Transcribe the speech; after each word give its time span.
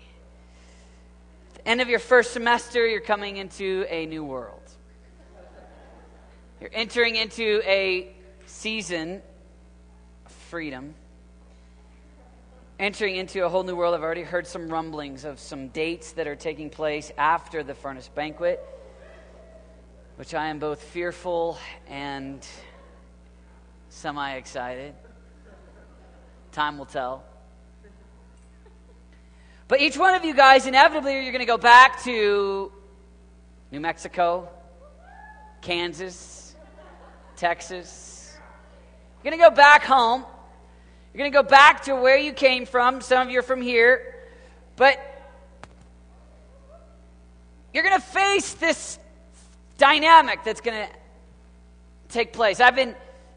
End 1.67 1.81
of 1.81 1.89
your 1.89 1.99
first 1.99 2.33
semester, 2.33 2.87
you're 2.87 3.01
coming 3.01 3.39
into 3.39 3.87
a 3.89 4.05
new 4.05 4.23
world. 4.23 4.61
You're 6.61 6.71
entering 6.75 7.17
into 7.17 7.63
a 7.65 8.15
season 8.45 9.23
of 10.27 10.33
freedom. 10.33 10.95
Entering 12.79 13.17
into 13.17 13.47
a 13.47 13.49
whole 13.49 13.63
new 13.63 13.75
world. 13.75 13.95
I've 13.95 14.03
already 14.03 14.25
heard 14.25 14.47
some 14.47 14.69
rumblings 14.69 15.25
of 15.25 15.41
some 15.41 15.69
dates 15.69 16.13
that 16.13 16.27
are 16.27 16.37
taking 16.37 16.69
place 16.69 17.11
after 17.17 17.63
the 17.63 17.75
furnace 17.75 18.11
banquet, 18.15 18.63
which 20.17 20.35
I 20.35 20.49
am 20.49 20.59
both 20.59 20.83
fearful 20.83 21.57
and 21.89 22.47
semi 23.89 24.35
excited. 24.35 24.95
Time 26.53 26.77
will 26.77 26.85
tell. 26.85 27.25
But 29.75 29.81
each 29.81 29.99
one 29.99 30.15
of 30.15 30.25
you 30.25 30.35
guys, 30.35 30.69
inevitably, 30.69 31.15
you're 31.15 31.33
going 31.33 31.41
to 31.41 31.47
go 31.47 31.59
back 31.59 32.01
to 32.05 32.71
New 33.73 33.81
Mexico, 33.81 34.49
Kansas, 35.63 36.55
Texas. 37.35 38.39
You're 39.17 39.33
going 39.33 39.43
to 39.43 39.51
go 39.51 39.53
back 39.53 39.83
home. 39.83 40.25
You're 41.13 41.19
going 41.19 41.33
to 41.33 41.37
go 41.37 41.43
back 41.43 41.83
to 41.87 41.97
where 41.97 42.17
you 42.17 42.33
came 42.33 42.67
from. 42.67 43.01
Some 43.01 43.27
of 43.27 43.33
you 43.33 43.41
are 43.41 43.43
from 43.43 43.61
here. 43.61 44.15
But 44.77 44.97
you're 47.73 47.83
going 47.83 48.01
to 48.01 48.07
face 48.07 48.55
this 48.55 49.01
dynamic 49.77 50.45
that's 50.45 50.61
going 50.61 50.87
to 50.87 50.95
take 52.11 52.33
place. 52.33 52.61
I've 52.61 52.77
been 52.77 52.95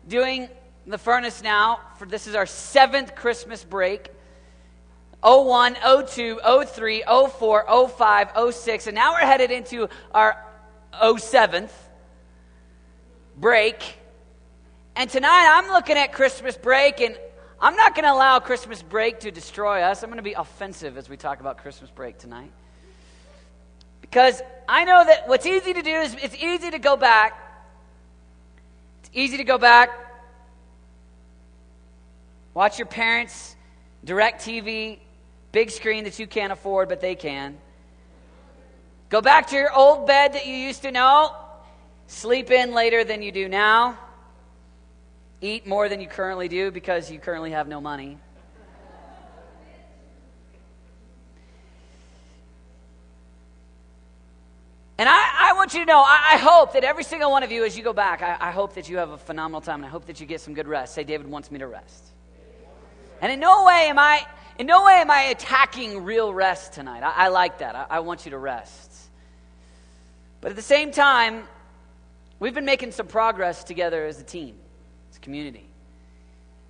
doing 0.08 0.50
the 0.86 1.00
furnace 1.00 1.42
now 1.42 1.80
for 1.98 2.06
this 2.06 2.28
is 2.28 2.36
our 2.36 2.46
seventh 2.46 3.16
Christmas 3.16 3.64
break. 3.64 4.10
01, 5.28 5.76
02, 6.08 6.40
03, 6.66 7.04
04, 7.06 7.90
05, 7.90 8.54
06, 8.54 8.88
and 8.88 8.96
now 8.96 9.12
we're 9.12 9.20
headed 9.20 9.52
into 9.52 9.90
our 10.14 10.42
07th 10.94 11.72
break. 13.36 13.98
And 14.96 15.10
tonight 15.10 15.48
I'm 15.52 15.70
looking 15.70 15.98
at 15.98 16.14
Christmas 16.14 16.56
break, 16.56 17.02
and 17.02 17.18
I'm 17.60 17.76
not 17.76 17.94
going 17.94 18.06
to 18.06 18.14
allow 18.14 18.40
Christmas 18.40 18.82
break 18.82 19.20
to 19.22 19.32
destroy 19.32 19.82
us. 19.82 20.02
I'm 20.02 20.10
going 20.10 20.18
to 20.18 20.24
be 20.24 20.34
offensive 20.34 20.98
as 20.98 21.10
we 21.10 21.18
talk 21.18 21.42
about 21.42 21.58
Christmas 21.58 21.90
break 21.90 22.18
tonight. 22.18 22.52
Because 24.00 24.42
I 24.70 24.86
know 24.86 25.04
that 25.04 25.28
what's 25.28 25.46
easy 25.46 25.74
to 25.74 25.82
do 25.82 25.92
is 25.92 26.16
it's 26.22 26.36
easy 26.36 26.72
to 26.72 26.80
go 26.80 26.96
back. 26.96 27.38
It's 29.02 29.10
easy 29.14 29.38
to 29.38 29.44
go 29.44 29.58
back, 29.58 29.90
watch 32.54 32.80
your 32.80 32.88
parents' 32.88 33.56
DirecTV 34.06 35.00
big 35.58 35.72
screen 35.72 36.04
that 36.04 36.20
you 36.20 36.28
can't 36.28 36.54
afford, 36.54 36.88
but 36.88 37.02
they 37.02 37.16
can. 37.16 37.58
Go 39.10 39.22
back 39.22 39.48
to 39.48 39.56
your 39.56 39.74
old 39.74 40.06
bed 40.06 40.34
that 40.34 40.46
you 40.46 40.54
used 40.54 40.84
to 40.84 40.92
know. 40.92 41.36
Sleep 42.06 42.52
in 42.52 42.76
later 42.76 43.04
than 43.04 43.24
you 43.24 43.32
do 43.32 43.50
now. 43.50 43.98
Eat 45.42 45.66
more 45.66 45.90
than 45.90 46.00
you 46.00 46.06
currently 46.08 46.48
do 46.48 46.70
because 46.70 47.10
you 47.10 47.18
currently 47.18 47.50
have 47.50 47.68
no 47.68 47.82
money. 47.82 48.20
And 55.00 55.10
I, 55.10 55.50
I, 55.50 55.54
want 55.54 55.74
you 55.74 55.80
to 55.80 55.86
know, 55.88 56.04
I, 56.06 56.34
I, 56.34 56.38
hope 56.38 56.74
that 56.74 56.84
every 56.84 57.04
single 57.04 57.32
one 57.32 57.42
of 57.42 57.52
you, 57.52 57.66
as 57.66 57.76
you 57.76 57.84
go 57.84 57.94
back, 57.94 58.22
I, 58.22 58.38
I 58.40 58.52
hope 58.52 58.76
that 58.76 58.90
you 58.90 58.98
have 58.98 59.10
a 59.10 59.18
phenomenal 59.18 59.62
time 59.62 59.78
and 59.78 59.86
I 59.86 59.90
hope 59.90 60.06
that 60.06 60.20
you 60.20 60.28
get 60.28 60.40
some 60.40 60.54
good 60.54 60.68
rest. 60.68 60.94
Say, 60.94 61.04
David 61.04 61.28
wants 61.28 61.50
me 61.50 61.58
to 61.58 61.68
rest. 61.68 62.04
And 63.22 63.32
in 63.32 63.40
no 63.40 63.66
way 63.66 63.88
am 63.90 63.98
I 63.98 64.24
in 64.58 64.68
no 64.68 64.86
way 64.86 64.94
am 64.96 65.12
I 65.12 65.24
attacking 65.24 66.04
real 66.04 66.34
rest 66.34 66.74
tonight. 66.74 67.04
I, 67.04 67.26
I 67.26 67.28
like 67.28 67.60
that. 67.60 67.76
I, 67.76 67.86
I 67.90 68.00
want 68.00 68.26
you 68.26 68.32
to 68.32 68.38
rest. 68.38 68.94
But 70.42 70.52
at 70.52 70.56
the 70.56 70.62
same 70.62 70.92
time, 70.92 71.44
we've 72.40 72.54
been 72.54 72.66
making 72.66 72.92
some 72.92 73.08
progress 73.08 73.64
together 73.64 74.06
as 74.06 74.20
a 74.20 74.24
team, 74.24 74.56
as 75.12 75.18
a 75.18 75.20
community. 75.20 75.68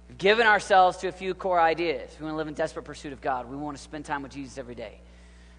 We've 0.07 0.17
given 0.17 0.47
ourselves 0.47 0.97
to 0.99 1.07
a 1.07 1.11
few 1.11 1.33
core 1.33 1.59
ideas. 1.59 2.09
We 2.19 2.23
want 2.23 2.33
to 2.33 2.37
live 2.37 2.47
in 2.47 2.53
desperate 2.53 2.83
pursuit 2.83 3.13
of 3.13 3.21
God. 3.21 3.49
We 3.49 3.57
want 3.57 3.77
to 3.77 3.83
spend 3.83 4.05
time 4.05 4.23
with 4.23 4.31
Jesus 4.31 4.57
every 4.57 4.75
day. 4.75 4.99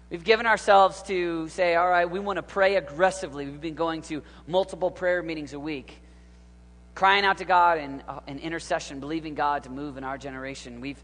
We've 0.09 0.23
given 0.23 0.47
ourselves 0.47 1.03
to 1.03 1.47
say, 1.49 1.75
all 1.75 1.87
right, 1.87 2.09
we 2.09 2.19
want 2.19 2.37
to 2.37 2.43
pray 2.43 2.77
aggressively. 2.77 3.45
We've 3.45 3.61
been 3.61 3.75
going 3.75 4.01
to 4.03 4.23
multiple 4.47 4.89
prayer 4.89 5.21
meetings 5.21 5.53
a 5.53 5.59
week, 5.59 6.01
crying 6.95 7.25
out 7.25 7.37
to 7.37 7.45
God 7.45 7.77
in, 7.77 8.01
uh, 8.07 8.21
in 8.25 8.39
intercession, 8.39 8.99
believing 8.99 9.35
God 9.35 9.63
to 9.63 9.69
move 9.69 9.97
in 9.97 10.03
our 10.03 10.17
generation. 10.17 10.81
We've 10.81 11.01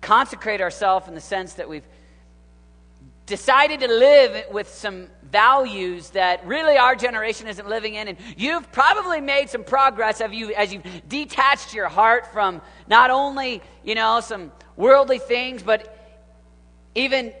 consecrate 0.00 0.60
ourselves 0.60 1.08
in 1.08 1.14
the 1.14 1.20
sense 1.20 1.54
that 1.54 1.68
we've 1.68 1.86
decided 3.28 3.80
to 3.80 3.88
live 3.88 4.50
with 4.50 4.68
some 4.68 5.06
values 5.22 6.10
that 6.10 6.44
really 6.46 6.78
our 6.78 6.96
generation 6.96 7.46
isn't 7.46 7.68
living 7.68 7.94
in. 7.94 8.08
And 8.08 8.18
you've 8.36 8.72
probably 8.72 9.20
made 9.20 9.50
some 9.50 9.64
progress. 9.64 10.20
As, 10.22 10.32
you, 10.32 10.54
as 10.54 10.72
you've 10.72 10.84
detached 11.08 11.74
your 11.74 11.88
heart 11.88 12.32
from 12.32 12.62
not 12.88 13.10
only 13.10 13.62
you 13.84 13.94
know 13.94 14.20
some 14.20 14.50
worldly 14.76 15.18
things 15.18 15.62
but 15.62 15.94
even 16.94 17.32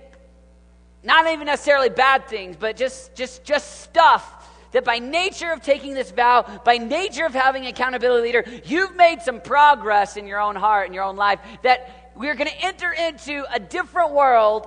not 1.02 1.26
even 1.26 1.46
necessarily 1.46 1.88
bad 1.88 2.26
things 2.26 2.56
but 2.56 2.76
just 2.76 3.14
just 3.14 3.44
just 3.44 3.80
stuff 3.80 4.34
that 4.72 4.84
by 4.84 4.98
nature 4.98 5.50
of 5.50 5.62
taking 5.62 5.94
this 5.94 6.10
vow, 6.10 6.60
by 6.64 6.76
nature 6.76 7.24
of 7.24 7.32
having 7.32 7.66
accountability 7.66 8.26
leader, 8.26 8.44
you've 8.64 8.94
made 8.96 9.22
some 9.22 9.40
progress 9.40 10.16
in 10.16 10.26
your 10.26 10.40
own 10.40 10.56
heart, 10.56 10.88
in 10.88 10.92
your 10.92 11.04
own 11.04 11.16
life, 11.16 11.40
that 11.62 12.07
we're 12.18 12.34
going 12.34 12.50
to 12.50 12.64
enter 12.64 12.92
into 12.92 13.44
a 13.52 13.60
different 13.60 14.10
world 14.10 14.66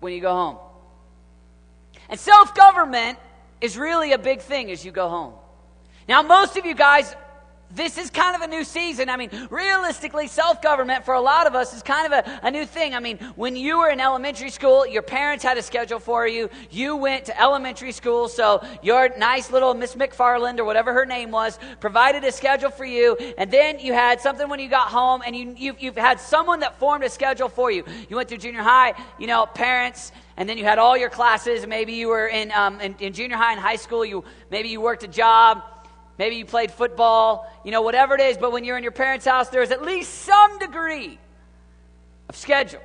when 0.00 0.14
you 0.14 0.20
go 0.20 0.32
home. 0.32 0.56
And 2.08 2.18
self 2.18 2.54
government 2.54 3.18
is 3.60 3.76
really 3.76 4.12
a 4.12 4.18
big 4.18 4.40
thing 4.40 4.70
as 4.70 4.82
you 4.82 4.90
go 4.90 5.08
home. 5.08 5.34
Now, 6.08 6.22
most 6.22 6.56
of 6.56 6.64
you 6.64 6.74
guys 6.74 7.14
this 7.74 7.98
is 7.98 8.10
kind 8.10 8.36
of 8.36 8.42
a 8.42 8.46
new 8.46 8.64
season. 8.64 9.08
I 9.08 9.16
mean, 9.16 9.30
realistically, 9.50 10.28
self 10.28 10.62
government 10.62 11.04
for 11.04 11.14
a 11.14 11.20
lot 11.20 11.46
of 11.46 11.54
us 11.54 11.74
is 11.74 11.82
kind 11.82 12.12
of 12.12 12.24
a, 12.24 12.40
a, 12.46 12.50
new 12.50 12.64
thing. 12.64 12.94
I 12.94 13.00
mean, 13.00 13.18
when 13.36 13.56
you 13.56 13.78
were 13.78 13.90
in 13.90 14.00
elementary 14.00 14.50
school, 14.50 14.86
your 14.86 15.02
parents 15.02 15.44
had 15.44 15.58
a 15.58 15.62
schedule 15.62 15.98
for 15.98 16.26
you. 16.26 16.48
You 16.70 16.96
went 16.96 17.26
to 17.26 17.40
elementary 17.40 17.92
school, 17.92 18.28
so 18.28 18.64
your 18.82 19.16
nice 19.18 19.50
little 19.50 19.74
Miss 19.74 19.94
McFarland 19.94 20.58
or 20.58 20.64
whatever 20.64 20.92
her 20.92 21.04
name 21.04 21.30
was 21.30 21.58
provided 21.80 22.24
a 22.24 22.32
schedule 22.32 22.70
for 22.70 22.84
you. 22.84 23.16
And 23.38 23.50
then 23.50 23.78
you 23.78 23.92
had 23.92 24.20
something 24.20 24.48
when 24.48 24.60
you 24.60 24.68
got 24.68 24.88
home, 24.88 25.22
and 25.26 25.34
you, 25.34 25.54
you, 25.56 25.76
you've 25.78 25.96
had 25.96 26.20
someone 26.20 26.60
that 26.60 26.78
formed 26.78 27.04
a 27.04 27.10
schedule 27.10 27.48
for 27.48 27.70
you. 27.70 27.84
You 28.08 28.16
went 28.16 28.28
through 28.28 28.38
junior 28.38 28.62
high, 28.62 28.94
you 29.18 29.26
know, 29.26 29.46
parents 29.46 30.12
and 30.36 30.48
then 30.48 30.58
you 30.58 30.64
had 30.64 30.80
all 30.80 30.96
your 30.96 31.10
classes. 31.10 31.64
Maybe 31.64 31.92
you 31.92 32.08
were 32.08 32.26
in, 32.26 32.50
um, 32.50 32.80
in, 32.80 32.96
in, 32.98 33.12
junior 33.12 33.36
high 33.36 33.52
and 33.52 33.60
high 33.60 33.76
school. 33.76 34.04
You 34.04 34.24
maybe 34.50 34.68
you 34.68 34.80
worked 34.80 35.04
a 35.04 35.08
job. 35.08 35.62
Maybe 36.18 36.36
you 36.36 36.44
played 36.44 36.70
football, 36.70 37.50
you 37.64 37.72
know, 37.72 37.82
whatever 37.82 38.14
it 38.14 38.20
is, 38.20 38.36
but 38.38 38.52
when 38.52 38.64
you're 38.64 38.76
in 38.76 38.82
your 38.82 38.92
parents' 38.92 39.26
house, 39.26 39.48
there's 39.48 39.70
at 39.70 39.82
least 39.82 40.12
some 40.14 40.58
degree 40.58 41.18
of 42.28 42.36
schedule. 42.36 42.80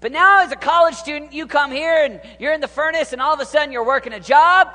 But 0.00 0.12
now, 0.12 0.44
as 0.44 0.52
a 0.52 0.56
college 0.56 0.94
student, 0.94 1.32
you 1.32 1.48
come 1.48 1.72
here 1.72 2.04
and 2.04 2.20
you're 2.38 2.52
in 2.52 2.60
the 2.60 2.68
furnace, 2.68 3.12
and 3.12 3.20
all 3.20 3.34
of 3.34 3.40
a 3.40 3.46
sudden 3.46 3.72
you're 3.72 3.84
working 3.84 4.12
a 4.12 4.20
job. 4.20 4.68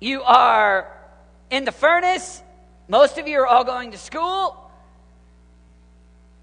You 0.00 0.22
are 0.22 0.92
in 1.50 1.64
the 1.64 1.70
furnace. 1.70 2.42
Most 2.88 3.18
of 3.18 3.28
you 3.28 3.38
are 3.40 3.46
all 3.46 3.62
going 3.62 3.92
to 3.92 3.98
school. 3.98 4.58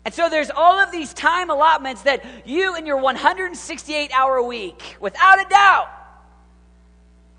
And 0.06 0.14
so 0.14 0.30
there's 0.30 0.50
all 0.50 0.80
of 0.80 0.92
these 0.92 1.14
time 1.14 1.50
allotments 1.50 2.04
that 2.04 2.24
you 2.46 2.78
in 2.78 2.86
your 2.86 2.98
168 2.98 4.12
hour 4.18 4.42
week, 4.42 4.96
without 5.02 5.46
a 5.46 5.50
doubt, 5.50 5.90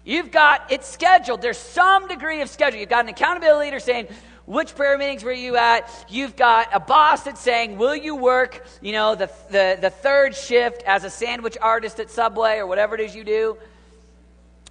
You've 0.05 0.31
got 0.31 0.73
it 0.73 0.85
scheduled. 0.85 1.43
There's 1.43 1.59
some 1.59 2.09
degree 2.09 2.41
of 2.41 2.49
schedule. 2.49 2.81
You've 2.81 2.89
got 2.89 3.05
an 3.05 3.11
accountability 3.11 3.67
leader 3.67 3.81
saying, 3.81 4.09
which 4.47 4.75
prayer 4.75 4.99
meetings 4.99 5.23
were 5.23 5.33
you 5.33 5.57
at? 5.57 5.89
You've 6.09 6.35
got 6.35 6.69
a 6.73 6.81
boss 6.81 7.23
that's 7.23 7.41
saying, 7.41 7.77
will 7.79 7.95
you 7.95 8.17
work, 8.17 8.67
you 8.81 8.93
know, 8.93 9.15
the, 9.15 9.31
the, 9.51 9.79
the 9.81 9.91
third 9.91 10.35
shift 10.35 10.83
as 10.85 11.05
a 11.05 11.11
sandwich 11.11 11.57
artist 11.61 12.01
at 12.01 12.11
Subway 12.11 12.59
or 12.59 12.67
whatever 12.67 12.95
it 12.95 13.01
is 13.01 13.15
you 13.15 13.23
do? 13.23 13.59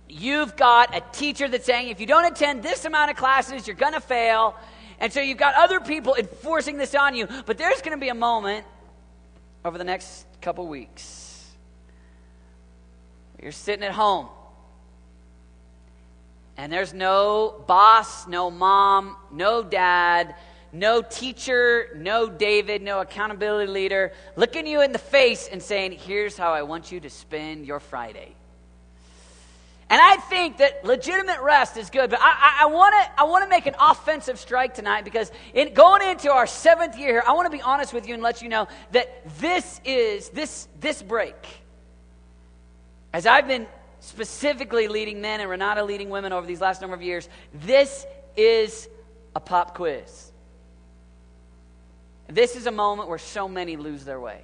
You've 0.10 0.56
got 0.58 0.96
a 0.96 1.02
teacher 1.14 1.48
that's 1.48 1.66
saying, 1.66 1.90
if 1.90 2.02
you 2.02 2.08
don't 2.08 2.26
attend 2.26 2.64
this 2.64 2.84
amount 2.86 3.12
of 3.12 3.18
classes, 3.18 3.68
you're 3.68 3.76
going 3.76 3.94
to 3.94 4.02
fail. 4.02 4.56
And 5.00 5.14
so 5.14 5.22
you've 5.22 5.38
got 5.38 5.54
other 5.56 5.80
people 5.80 6.16
enforcing 6.16 6.78
this 6.78 6.96
on 6.96 7.16
you. 7.16 7.28
But 7.46 7.58
there's 7.58 7.82
going 7.82 7.96
to 7.96 8.02
be 8.02 8.10
a 8.10 8.16
moment 8.16 8.66
over 9.64 9.78
the 9.78 9.84
next 9.84 10.26
couple 10.42 10.68
weeks. 10.68 11.46
You're 13.42 13.52
sitting 13.52 13.86
at 13.86 13.92
home 13.92 14.28
and 16.60 16.74
there's 16.74 16.94
no 16.94 17.64
boss, 17.68 18.28
no 18.28 18.52
mom, 18.52 19.16
no 19.32 19.64
dad, 19.64 20.36
no 20.74 21.02
teacher, 21.02 21.88
no 21.96 22.28
David, 22.30 22.82
no 22.82 23.00
accountability 23.00 23.72
leader 23.72 24.12
looking 24.36 24.68
you 24.68 24.82
in 24.82 24.92
the 24.92 25.00
face 25.00 25.48
and 25.50 25.64
saying, 25.64 25.94
Here's 25.94 26.36
how 26.36 26.52
I 26.52 26.64
want 26.64 26.92
you 26.92 27.00
to 27.00 27.10
spend 27.10 27.66
your 27.66 27.80
Friday. 27.80 28.36
And 29.90 30.02
I 30.02 30.18
think 30.18 30.58
that 30.58 30.84
legitimate 30.84 31.40
rest 31.40 31.78
is 31.78 31.90
good, 31.90 32.10
but 32.10 32.20
I, 32.22 32.66
I, 32.66 33.14
I 33.18 33.24
want 33.24 33.44
to 33.46 33.50
make 33.50 33.66
an 33.66 33.76
offensive 33.80 34.38
strike 34.38 34.74
tonight 34.74 35.06
because 35.06 35.32
in, 35.54 35.74
going 35.74 36.08
into 36.10 36.30
our 36.30 36.46
seventh 36.46 36.98
year 36.98 37.08
here, 37.08 37.24
I 37.26 37.32
want 37.32 37.50
to 37.50 37.58
be 37.58 37.64
honest 37.64 37.94
with 37.94 38.06
you 38.06 38.16
and 38.16 38.22
let 38.22 38.42
you 38.42 38.50
know 38.50 38.68
that 38.92 39.24
this 39.40 39.80
is, 39.86 40.28
this, 40.30 40.68
this 40.82 41.02
break, 41.02 41.38
as 43.14 43.26
I've 43.26 43.48
been 43.48 43.66
specifically 44.00 44.88
leading 44.88 45.22
men 45.22 45.40
and 45.40 45.50
Renata 45.50 45.84
leading 45.84 46.10
women 46.10 46.34
over 46.34 46.46
these 46.46 46.62
last 46.62 46.82
number 46.82 46.96
of 46.96 47.02
years, 47.02 47.28
this 47.54 48.06
is 48.36 48.88
a 49.36 49.40
pop 49.40 49.76
quiz. 49.76 50.32
This 52.28 52.56
is 52.56 52.68
a 52.68 52.72
moment 52.72 53.10
where 53.10 53.18
so 53.18 53.48
many 53.48 53.76
lose 53.76 54.06
their 54.06 54.20
way. 54.20 54.42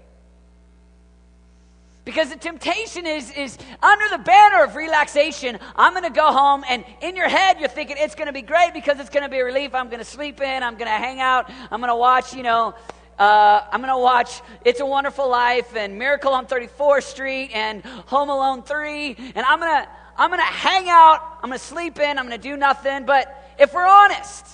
Because 2.03 2.29
the 2.29 2.35
temptation 2.35 3.07
is, 3.07 3.31
is 3.31 3.57
under 3.81 4.09
the 4.09 4.19
banner 4.19 4.63
of 4.63 4.75
relaxation, 4.75 5.57
I'm 5.75 5.93
going 5.93 6.03
to 6.03 6.11
go 6.11 6.31
home, 6.31 6.63
and 6.69 6.85
in 7.01 7.15
your 7.15 7.27
head, 7.27 7.59
you're 7.59 7.67
thinking 7.67 7.97
it's 7.99 8.13
going 8.13 8.27
to 8.27 8.33
be 8.33 8.43
great 8.43 8.73
because 8.75 8.99
it's 8.99 9.09
going 9.09 9.23
to 9.23 9.29
be 9.29 9.39
a 9.39 9.45
relief. 9.45 9.73
I'm 9.73 9.87
going 9.87 9.99
to 9.99 10.05
sleep 10.05 10.39
in, 10.39 10.61
I'm 10.61 10.73
going 10.73 10.85
to 10.85 10.97
hang 10.97 11.19
out, 11.19 11.49
I'm 11.71 11.79
going 11.79 11.89
to 11.89 11.95
watch, 11.95 12.35
you 12.35 12.43
know, 12.43 12.75
uh, 13.17 13.61
I'm 13.71 13.79
going 13.81 13.93
to 13.93 13.97
watch 13.97 14.41
It's 14.65 14.81
a 14.81 14.85
Wonderful 14.85 15.29
Life 15.29 15.75
and 15.75 15.97
Miracle 15.97 16.33
on 16.33 16.47
34th 16.47 17.03
Street 17.03 17.51
and 17.53 17.83
Home 17.83 18.29
Alone 18.29 18.63
3. 18.63 19.15
And 19.35 19.45
I'm 19.45 19.59
going 19.59 19.83
to 19.83 19.89
I'm 20.17 20.29
going 20.29 20.39
to 20.39 20.45
hang 20.45 20.89
out. 20.89 21.39
I'm 21.41 21.49
going 21.49 21.59
to 21.59 21.65
sleep 21.65 21.99
in. 21.99 22.17
I'm 22.17 22.27
going 22.27 22.39
to 22.39 22.49
do 22.49 22.55
nothing. 22.55 23.05
But 23.05 23.53
if 23.59 23.73
we're 23.73 23.85
honest, 23.85 24.45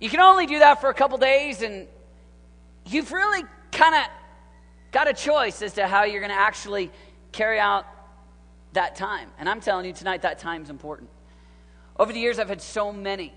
you 0.00 0.10
can 0.10 0.20
only 0.20 0.46
do 0.46 0.58
that 0.58 0.80
for 0.80 0.90
a 0.90 0.94
couple 0.94 1.16
days. 1.18 1.62
And 1.62 1.86
you've 2.86 3.12
really 3.12 3.44
kind 3.70 3.94
of 3.94 4.02
got 4.90 5.08
a 5.08 5.14
choice 5.14 5.62
as 5.62 5.74
to 5.74 5.86
how 5.86 6.04
you're 6.04 6.20
going 6.20 6.32
to 6.32 6.40
actually 6.40 6.90
carry 7.30 7.60
out 7.60 7.86
that 8.72 8.96
time. 8.96 9.30
And 9.38 9.48
I'm 9.48 9.60
telling 9.60 9.86
you 9.86 9.92
tonight, 9.92 10.22
that 10.22 10.40
time's 10.40 10.70
important. 10.70 11.08
Over 11.98 12.12
the 12.12 12.18
years, 12.18 12.38
I've 12.38 12.48
had 12.48 12.62
so 12.62 12.92
many 12.92 13.32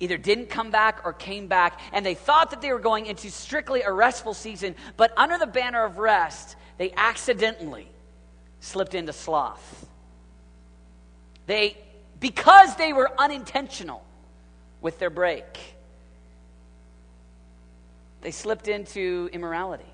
either 0.00 0.16
didn't 0.16 0.48
come 0.48 0.70
back 0.70 1.02
or 1.04 1.12
came 1.12 1.46
back, 1.46 1.78
and 1.92 2.04
they 2.04 2.14
thought 2.14 2.50
that 2.50 2.62
they 2.62 2.72
were 2.72 2.78
going 2.78 3.06
into 3.06 3.30
strictly 3.30 3.82
a 3.82 3.92
restful 3.92 4.34
season, 4.34 4.74
but 4.96 5.12
under 5.16 5.38
the 5.38 5.46
banner 5.46 5.84
of 5.84 5.98
rest, 5.98 6.56
they 6.78 6.92
accidentally 6.96 7.86
slipped 8.60 8.94
into 8.94 9.12
sloth. 9.12 9.86
They, 11.46 11.76
because 12.18 12.76
they 12.76 12.92
were 12.92 13.10
unintentional 13.18 14.02
with 14.80 14.98
their 14.98 15.10
break, 15.10 15.58
they 18.22 18.30
slipped 18.30 18.68
into 18.68 19.28
immorality. 19.32 19.89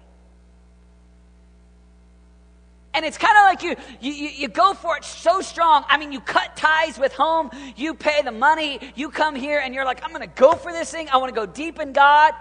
And 2.97 3.05
it's 3.05 3.19
kind 3.19 3.37
of 3.37 3.45
like 3.45 3.63
you, 3.63 3.77
you, 4.01 4.29
you 4.29 4.49
go 4.49 4.73
for 4.73 4.97
it 4.97 5.05
so 5.05 5.43
strong. 5.43 5.85
I 5.87 5.99
mean, 5.99 6.13
you 6.13 6.21
cut 6.21 6.57
ties 6.57 6.99
with 6.99 7.13
home, 7.13 7.51
you 7.77 7.93
pay 7.93 8.23
the 8.23 8.33
money, 8.33 8.81
you 8.95 9.11
come 9.11 9.35
here 9.35 9.61
and 9.61 9.75
you're 9.75 9.85
like, 9.85 10.03
I'm 10.03 10.09
going 10.09 10.23
to 10.23 10.35
go 10.35 10.55
for 10.55 10.73
this 10.73 10.91
thing. 10.93 11.11
I 11.11 11.19
want 11.19 11.29
to 11.29 11.39
go 11.39 11.45
deep 11.45 11.79
in 11.79 11.93
God. 11.93 12.33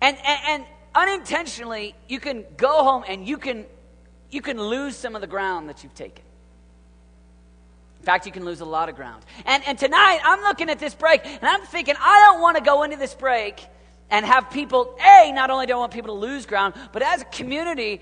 And, 0.00 0.16
and, 0.16 0.40
and 0.48 0.64
unintentionally, 0.94 1.94
you 2.08 2.20
can 2.20 2.46
go 2.56 2.82
home 2.84 3.04
and 3.06 3.28
you 3.28 3.36
can, 3.36 3.66
you 4.30 4.40
can 4.40 4.58
lose 4.58 4.96
some 4.96 5.14
of 5.14 5.20
the 5.20 5.26
ground 5.26 5.68
that 5.68 5.84
you've 5.84 5.94
taken. 5.94 6.24
In 8.00 8.06
fact, 8.06 8.24
you 8.24 8.32
can 8.32 8.46
lose 8.46 8.62
a 8.62 8.64
lot 8.64 8.88
of 8.88 8.96
ground. 8.96 9.22
And, 9.44 9.62
and 9.66 9.78
tonight, 9.78 10.20
I'm 10.24 10.40
looking 10.40 10.70
at 10.70 10.78
this 10.78 10.94
break 10.94 11.26
and 11.26 11.44
I'm 11.44 11.60
thinking, 11.66 11.96
I 12.00 12.24
don't 12.24 12.40
want 12.40 12.56
to 12.56 12.62
go 12.62 12.82
into 12.82 12.96
this 12.96 13.14
break 13.14 13.62
and 14.08 14.24
have 14.24 14.50
people, 14.50 14.96
A, 15.06 15.32
not 15.32 15.50
only 15.50 15.66
do 15.66 15.74
I 15.74 15.76
want 15.76 15.92
people 15.92 16.14
to 16.14 16.20
lose 16.20 16.46
ground, 16.46 16.72
but 16.92 17.02
as 17.02 17.20
a 17.20 17.26
community, 17.26 18.00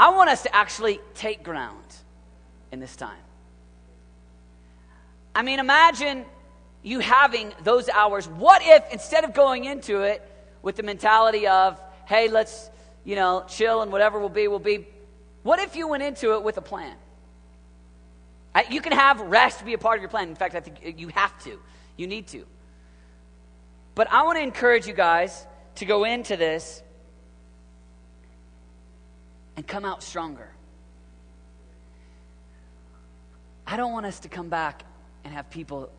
I 0.00 0.08
want 0.08 0.30
us 0.30 0.44
to 0.44 0.56
actually 0.56 0.98
take 1.12 1.42
ground 1.42 1.84
in 2.72 2.80
this 2.80 2.96
time. 2.96 3.20
I 5.34 5.42
mean, 5.42 5.58
imagine 5.58 6.24
you 6.82 7.00
having 7.00 7.52
those 7.64 7.90
hours. 7.90 8.26
What 8.26 8.62
if 8.64 8.82
instead 8.90 9.24
of 9.24 9.34
going 9.34 9.66
into 9.66 10.00
it 10.00 10.26
with 10.62 10.76
the 10.76 10.82
mentality 10.82 11.46
of, 11.46 11.78
hey, 12.06 12.28
let's, 12.28 12.70
you 13.04 13.14
know, 13.14 13.44
chill 13.46 13.82
and 13.82 13.92
whatever 13.92 14.18
will 14.18 14.30
be, 14.30 14.48
will 14.48 14.58
be, 14.58 14.86
what 15.42 15.58
if 15.58 15.76
you 15.76 15.86
went 15.86 16.02
into 16.02 16.32
it 16.32 16.42
with 16.42 16.56
a 16.56 16.62
plan? 16.62 16.96
You 18.70 18.80
can 18.80 18.92
have 18.92 19.20
rest 19.20 19.62
be 19.66 19.74
a 19.74 19.78
part 19.78 19.98
of 19.98 20.02
your 20.02 20.08
plan. 20.08 20.30
In 20.30 20.34
fact, 20.34 20.54
I 20.54 20.60
think 20.60 20.98
you 20.98 21.08
have 21.08 21.38
to. 21.44 21.60
You 21.98 22.06
need 22.06 22.26
to. 22.28 22.46
But 23.94 24.10
I 24.10 24.22
want 24.22 24.38
to 24.38 24.42
encourage 24.42 24.86
you 24.86 24.94
guys 24.94 25.46
to 25.74 25.84
go 25.84 26.04
into 26.04 26.38
this 26.38 26.82
and 29.56 29.66
come 29.66 29.84
out 29.84 30.02
stronger. 30.02 30.48
I 33.66 33.76
don't 33.76 33.92
want 33.92 34.06
us 34.06 34.20
to 34.20 34.28
come 34.28 34.48
back 34.48 34.82
and 35.24 35.32
have 35.32 35.50
people 35.50 35.90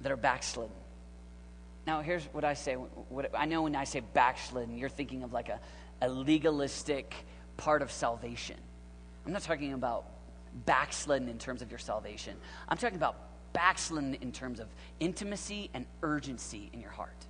that 0.00 0.10
are 0.10 0.16
backslidden. 0.16 0.74
Now, 1.86 2.00
here's 2.00 2.24
what 2.32 2.44
I 2.44 2.54
say. 2.54 2.74
What, 2.74 3.30
I 3.36 3.44
know 3.44 3.62
when 3.62 3.76
I 3.76 3.84
say 3.84 4.00
backslidden, 4.00 4.76
you're 4.76 4.88
thinking 4.88 5.22
of 5.22 5.32
like 5.32 5.48
a, 5.48 5.60
a 6.00 6.08
legalistic 6.08 7.14
part 7.56 7.82
of 7.82 7.92
salvation. 7.92 8.56
I'm 9.24 9.32
not 9.32 9.42
talking 9.42 9.72
about 9.72 10.04
backslidden 10.64 11.28
in 11.28 11.38
terms 11.38 11.62
of 11.62 11.70
your 11.70 11.78
salvation. 11.78 12.36
I'm 12.68 12.78
talking 12.78 12.96
about 12.96 13.16
backslidden 13.52 14.14
in 14.14 14.32
terms 14.32 14.60
of 14.60 14.68
intimacy 15.00 15.70
and 15.74 15.86
urgency 16.02 16.70
in 16.72 16.80
your 16.80 16.90
heart. 16.90 17.26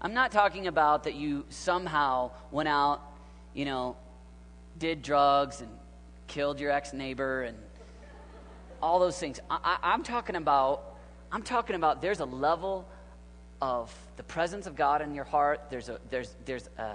I'm 0.00 0.14
not 0.14 0.32
talking 0.32 0.66
about 0.66 1.04
that 1.04 1.14
you 1.14 1.44
somehow 1.50 2.30
went 2.50 2.68
out 2.68 3.02
you 3.54 3.64
know, 3.64 3.96
did 4.78 5.02
drugs 5.02 5.60
and 5.60 5.70
killed 6.26 6.60
your 6.60 6.70
ex 6.70 6.92
neighbor 6.92 7.42
and 7.42 7.58
all 8.82 8.98
those 8.98 9.18
things. 9.18 9.40
I, 9.50 9.78
am 9.82 10.02
talking 10.02 10.36
about, 10.36 10.96
I'm 11.30 11.42
talking 11.42 11.76
about 11.76 12.00
there's 12.00 12.20
a 12.20 12.24
level 12.24 12.88
of 13.60 13.94
the 14.16 14.22
presence 14.22 14.66
of 14.66 14.74
God 14.74 15.02
in 15.02 15.14
your 15.14 15.24
heart. 15.24 15.62
There's, 15.70 15.88
a, 15.88 15.98
there's, 16.08 16.34
there's 16.44 16.68
a, 16.78 16.94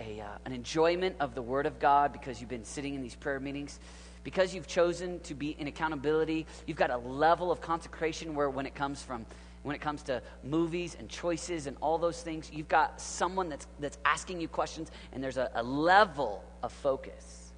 a, 0.00 0.20
uh, 0.20 0.26
an 0.44 0.52
enjoyment 0.52 1.16
of 1.20 1.34
the 1.34 1.42
Word 1.42 1.66
of 1.66 1.78
God 1.78 2.12
because 2.12 2.40
you've 2.40 2.50
been 2.50 2.64
sitting 2.64 2.94
in 2.94 3.02
these 3.02 3.14
prayer 3.14 3.38
meetings. 3.38 3.78
Because 4.24 4.54
you've 4.54 4.68
chosen 4.68 5.20
to 5.20 5.34
be 5.34 5.50
in 5.58 5.66
accountability, 5.66 6.46
you've 6.66 6.76
got 6.76 6.90
a 6.90 6.96
level 6.96 7.50
of 7.50 7.60
consecration 7.60 8.34
where 8.34 8.48
when 8.48 8.66
it 8.66 8.74
comes 8.74 9.02
from 9.02 9.26
when 9.62 9.76
it 9.76 9.80
comes 9.80 10.02
to 10.04 10.22
movies 10.42 10.96
and 10.98 11.08
choices 11.08 11.66
and 11.66 11.76
all 11.80 11.98
those 11.98 12.20
things, 12.20 12.50
you've 12.52 12.68
got 12.68 13.00
someone 13.00 13.48
that's, 13.48 13.66
that's 13.78 13.98
asking 14.04 14.40
you 14.40 14.48
questions, 14.48 14.90
and 15.12 15.22
there's 15.22 15.36
a, 15.36 15.50
a 15.54 15.62
level 15.62 16.44
of 16.62 16.72
focus. 16.72 17.52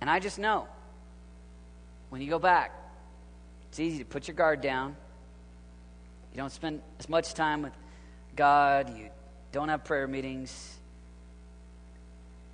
And 0.00 0.10
I 0.10 0.18
just 0.18 0.38
know 0.38 0.66
when 2.10 2.20
you 2.20 2.28
go 2.28 2.38
back, 2.38 2.72
it's 3.68 3.80
easy 3.80 3.98
to 3.98 4.04
put 4.04 4.28
your 4.28 4.34
guard 4.34 4.60
down. 4.60 4.96
You 6.32 6.38
don't 6.38 6.52
spend 6.52 6.82
as 6.98 7.08
much 7.08 7.34
time 7.34 7.62
with 7.62 7.72
God. 8.36 8.96
You 8.96 9.08
don't 9.52 9.68
have 9.68 9.84
prayer 9.84 10.06
meetings. 10.06 10.78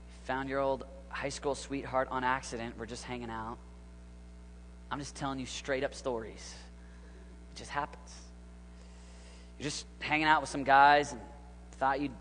You 0.09 0.27
found 0.27 0.49
your 0.49 0.61
old 0.61 0.85
high 1.09 1.31
school 1.31 1.55
sweetheart 1.55 2.09
on 2.11 2.25
accident. 2.25 2.75
We're 2.79 2.87
just 2.87 3.05
hanging 3.05 3.31
out. 3.31 3.59
I'm 4.91 4.99
just 4.99 5.15
telling 5.15 5.39
you 5.39 5.47
straight 5.47 5.85
up 5.85 5.95
stories. 5.95 6.55
It 7.53 7.59
just 7.59 7.71
happens. 7.71 8.11
You're 9.59 9.65
just 9.65 9.87
hanging 10.01 10.27
out 10.27 10.41
with 10.41 10.51
some 10.51 10.65
guys 10.65 11.13
and 11.13 11.21
thought 11.73 12.01
you'd, 12.01 12.13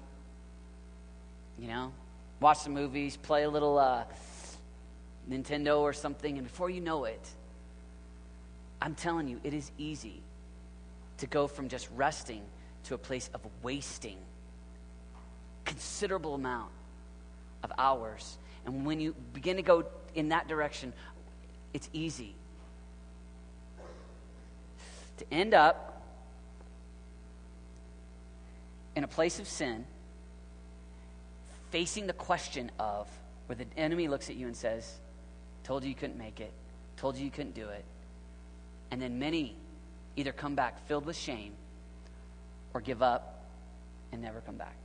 you 1.58 1.68
know, 1.68 1.92
watch 2.40 2.60
some 2.60 2.74
movies, 2.74 3.18
play 3.18 3.44
a 3.44 3.50
little 3.50 3.78
uh, 3.78 4.04
Nintendo 5.30 5.80
or 5.80 5.94
something, 5.94 6.38
and 6.38 6.46
before 6.46 6.70
you 6.70 6.82
know 6.82 7.06
it, 7.06 7.28
I'm 8.82 8.96
telling 8.96 9.28
you, 9.28 9.40
it 9.44 9.54
is 9.54 9.72
easy 9.78 10.22
to 11.18 11.28
go 11.28 11.48
from 11.48 11.68
just 11.68 11.90
resting 11.96 12.42
to 12.86 12.94
a 12.94 12.98
place 12.98 13.30
of 13.34 13.42
wasting 13.62 14.18
considerable 15.66 16.36
amount 16.36 16.72
of 17.64 17.72
hours. 17.78 18.38
And 18.66 18.86
when 18.86 19.00
you 19.00 19.16
begin 19.34 19.58
to 19.58 19.62
go 19.62 19.86
in 20.16 20.30
that 20.30 20.48
direction, 20.48 20.94
it's 21.74 21.90
easy 21.94 22.36
to 25.20 25.34
end 25.34 25.54
up 25.54 26.02
in 28.96 29.04
a 29.04 29.08
place 29.08 29.40
of 29.40 29.48
sin, 29.48 29.86
facing 31.72 32.08
the 32.08 32.14
question 32.14 32.72
of 32.80 33.08
where 33.46 33.56
the 33.56 33.66
enemy 33.78 34.08
looks 34.08 34.30
at 34.30 34.36
you 34.36 34.48
and 34.48 34.56
says, 34.56 34.98
Told 35.64 35.84
you 35.84 35.90
you 35.90 35.96
couldn't 35.96 36.18
make 36.18 36.40
it, 36.40 36.52
told 36.98 37.16
you 37.16 37.26
you 37.26 37.32
couldn't 37.32 37.54
do 37.54 37.70
it, 37.70 37.86
and 38.92 39.02
then 39.02 39.20
many 39.20 39.56
either 40.16 40.32
come 40.32 40.56
back 40.56 40.86
filled 40.88 41.06
with 41.06 41.16
shame 41.16 41.54
or 42.74 42.82
give 42.82 43.02
up 43.02 43.46
and 44.12 44.22
never 44.22 44.42
come 44.42 44.56
back. 44.56 44.76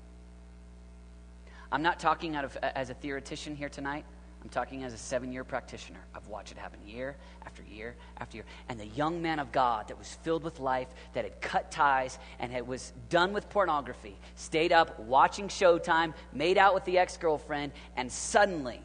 I'm 1.72 1.82
not 1.82 1.98
talking 1.98 2.36
out 2.36 2.44
of, 2.44 2.56
as 2.62 2.90
a 2.90 2.94
theoretician 2.94 3.56
here 3.56 3.68
tonight. 3.68 4.04
I'm 4.44 4.50
talking 4.50 4.84
as 4.84 4.92
a 4.92 4.98
seven 4.98 5.32
year 5.32 5.42
practitioner. 5.42 6.00
I've 6.14 6.28
watched 6.28 6.52
it 6.52 6.58
happen 6.58 6.78
year 6.86 7.16
after 7.46 7.62
year 7.62 7.96
after 8.18 8.36
year. 8.36 8.44
And 8.68 8.78
the 8.78 8.86
young 8.88 9.22
man 9.22 9.38
of 9.38 9.50
God 9.52 9.88
that 9.88 9.98
was 9.98 10.18
filled 10.22 10.44
with 10.44 10.60
life, 10.60 10.88
that 11.14 11.24
had 11.24 11.40
cut 11.40 11.70
ties 11.70 12.18
and 12.38 12.52
had, 12.52 12.66
was 12.68 12.92
done 13.08 13.32
with 13.32 13.48
pornography, 13.48 14.16
stayed 14.36 14.70
up 14.70 15.00
watching 15.00 15.48
Showtime, 15.48 16.12
made 16.34 16.58
out 16.58 16.74
with 16.74 16.84
the 16.84 16.98
ex 16.98 17.16
girlfriend, 17.16 17.72
and 17.96 18.12
suddenly 18.12 18.82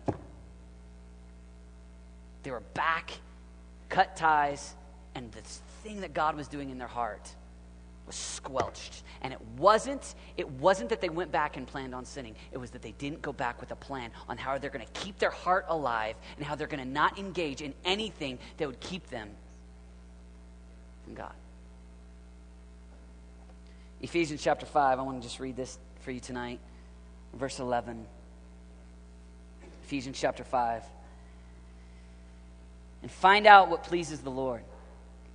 they 2.44 2.51
were 2.51 2.63
back, 2.74 3.12
cut 3.89 4.16
ties, 4.16 4.75
and 5.13 5.30
this 5.34 5.62
thing 5.84 6.00
that 6.01 6.13
God 6.13 6.38
was 6.38 6.48
doing 6.48 6.70
in 6.70 6.78
their 6.78 6.88
heart 6.88 7.36
was 8.10 8.16
squelched. 8.16 9.04
And 9.22 9.32
it 9.32 9.39
wasn't, 9.56 10.16
it 10.36 10.50
wasn't 10.50 10.89
that 10.89 11.00
they 11.00 11.10
went 11.10 11.32
back 11.32 11.58
and 11.58 11.68
planned 11.68 11.94
on 11.94 12.06
sinning. 12.06 12.36
It 12.51 12.58
was 12.58 12.72
that 12.72 12.82
they 12.82 12.94
didn't 12.94 13.22
go 13.22 13.32
back 13.32 13.62
with 13.62 13.70
a 13.70 13.75
plan 13.75 14.10
on 14.28 14.36
how 14.36 14.58
they're 14.58 14.72
going 14.72 14.86
to 14.86 14.92
keep 15.00 15.20
their 15.20 15.30
heart 15.30 15.66
alive 15.70 16.16
and 16.36 16.44
how 16.44 16.56
they're 16.56 16.66
going 16.66 16.84
to 16.84 16.89
not 16.89 17.20
engage 17.20 17.62
in 17.62 17.75
anything 17.86 18.39
that 18.58 18.68
would 18.68 18.80
keep 18.80 19.08
them 19.10 19.30
from 21.04 21.13
God. 21.13 21.34
Ephesians 24.01 24.42
chapter 24.42 24.66
5, 24.66 24.98
I 24.98 25.01
want 25.04 25.22
to 25.22 25.28
just 25.28 25.39
read 25.39 25.56
this 25.56 25.78
for 26.01 26.10
you 26.10 26.20
tonight. 26.20 26.60
Verse 27.36 27.60
11. 27.60 28.08
Ephesians 29.84 30.18
chapter 30.20 30.44
5. 30.44 30.84
And 33.04 33.12
find 33.12 33.46
out 33.46 33.70
what 33.70 33.84
pleases 33.84 34.22
the 34.22 34.32
Lord 34.32 34.63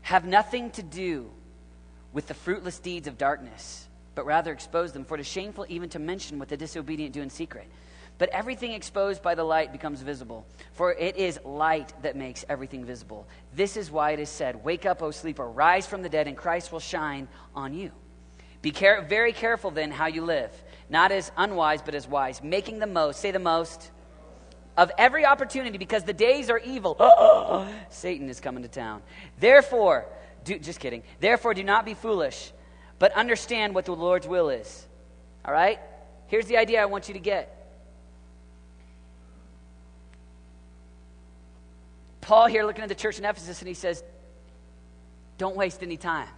have 0.03 0.27
nothing 0.27 0.71
to 0.73 0.83
do 0.83 1.31
with 2.15 2.29
the 2.29 2.35
fruitless 2.35 2.79
deeds 2.79 3.07
of 3.07 3.19
darkness, 3.19 3.87
but 4.15 4.25
rather 4.25 4.53
expose 4.53 4.93
them. 4.93 5.05
For 5.05 5.17
it 5.17 5.21
is 5.21 5.27
shameful 5.27 5.67
even 5.69 5.91
to 5.91 5.99
mention 5.99 6.39
what 6.39 6.49
the 6.49 6.57
disobedient 6.57 7.13
do 7.13 7.21
in 7.21 7.29
secret. 7.29 7.69
But 8.17 8.29
everything 8.29 8.73
exposed 8.73 9.23
by 9.23 9.35
the 9.35 9.43
light 9.43 9.73
becomes 9.73 10.01
visible, 10.01 10.47
for 10.73 10.93
it 10.93 11.17
is 11.17 11.41
light 11.45 11.93
that 12.03 12.15
makes 12.15 12.45
everything 12.49 12.85
visible. 12.85 13.27
This 13.53 13.77
is 13.77 13.91
why 13.91 14.13
it 14.13 14.21
is 14.21 14.31
said, 14.31 14.65
Wake 14.65 14.87
up, 14.87 15.03
O 15.03 15.11
sleeper, 15.11 15.47
rise 15.47 15.85
from 15.85 16.03
the 16.03 16.09
dead, 16.09 16.29
and 16.29 16.37
Christ 16.37 16.71
will 16.71 16.81
shine 16.81 17.27
on 17.57 17.75
you. 17.75 17.91
Be 18.63 18.71
care- 18.71 19.03
very 19.03 19.33
careful 19.33 19.73
then 19.73 19.91
how 19.91 20.07
you 20.07 20.25
live, 20.25 20.53
not 20.89 21.11
as 21.11 21.33
unwise, 21.37 21.83
but 21.83 21.97
as 21.97 22.07
wise, 22.07 22.41
making 22.41 22.79
the 22.79 22.87
most, 22.87 23.21
say 23.21 23.33
the 23.33 23.41
most, 23.41 23.91
of 24.77 24.93
every 24.97 25.25
opportunity 25.27 25.77
because 25.77 26.05
the 26.05 26.13
days 26.13 26.51
are 26.51 26.59
evil. 26.59 26.97
Satan 27.91 28.29
is 28.29 28.41
coming 28.41 28.63
to 28.63 28.69
town. 28.69 29.03
Therefore, 29.39 30.07
do, 30.45 30.59
just 30.59 30.81
kidding. 30.81 31.03
Therefore, 31.21 31.55
do 31.55 31.65
not 31.65 31.85
be 31.85 31.95
foolish, 31.95 32.53
but 32.99 33.13
understand 33.13 33.75
what 33.75 33.85
the 33.85 33.95
Lord's 33.95 34.27
will 34.29 34.51
is. 34.51 34.87
All 35.45 35.53
right? 35.53 35.79
Here's 36.27 36.47
the 36.47 36.57
idea 36.57 36.83
I 36.83 36.87
want 36.87 37.09
you 37.09 37.15
to 37.15 37.21
get. 37.21 37.51
Paul 42.21 42.47
here 42.47 42.65
looking 42.65 42.83
at 42.83 42.89
the 42.89 42.95
church 42.95 43.19
in 43.19 43.25
Ephesus, 43.25 43.61
and 43.61 43.69
he 43.69 43.75
says, 43.75 44.03
Don't 45.37 45.57
waste 45.57 45.83
any 45.83 45.97
time. 45.99 46.29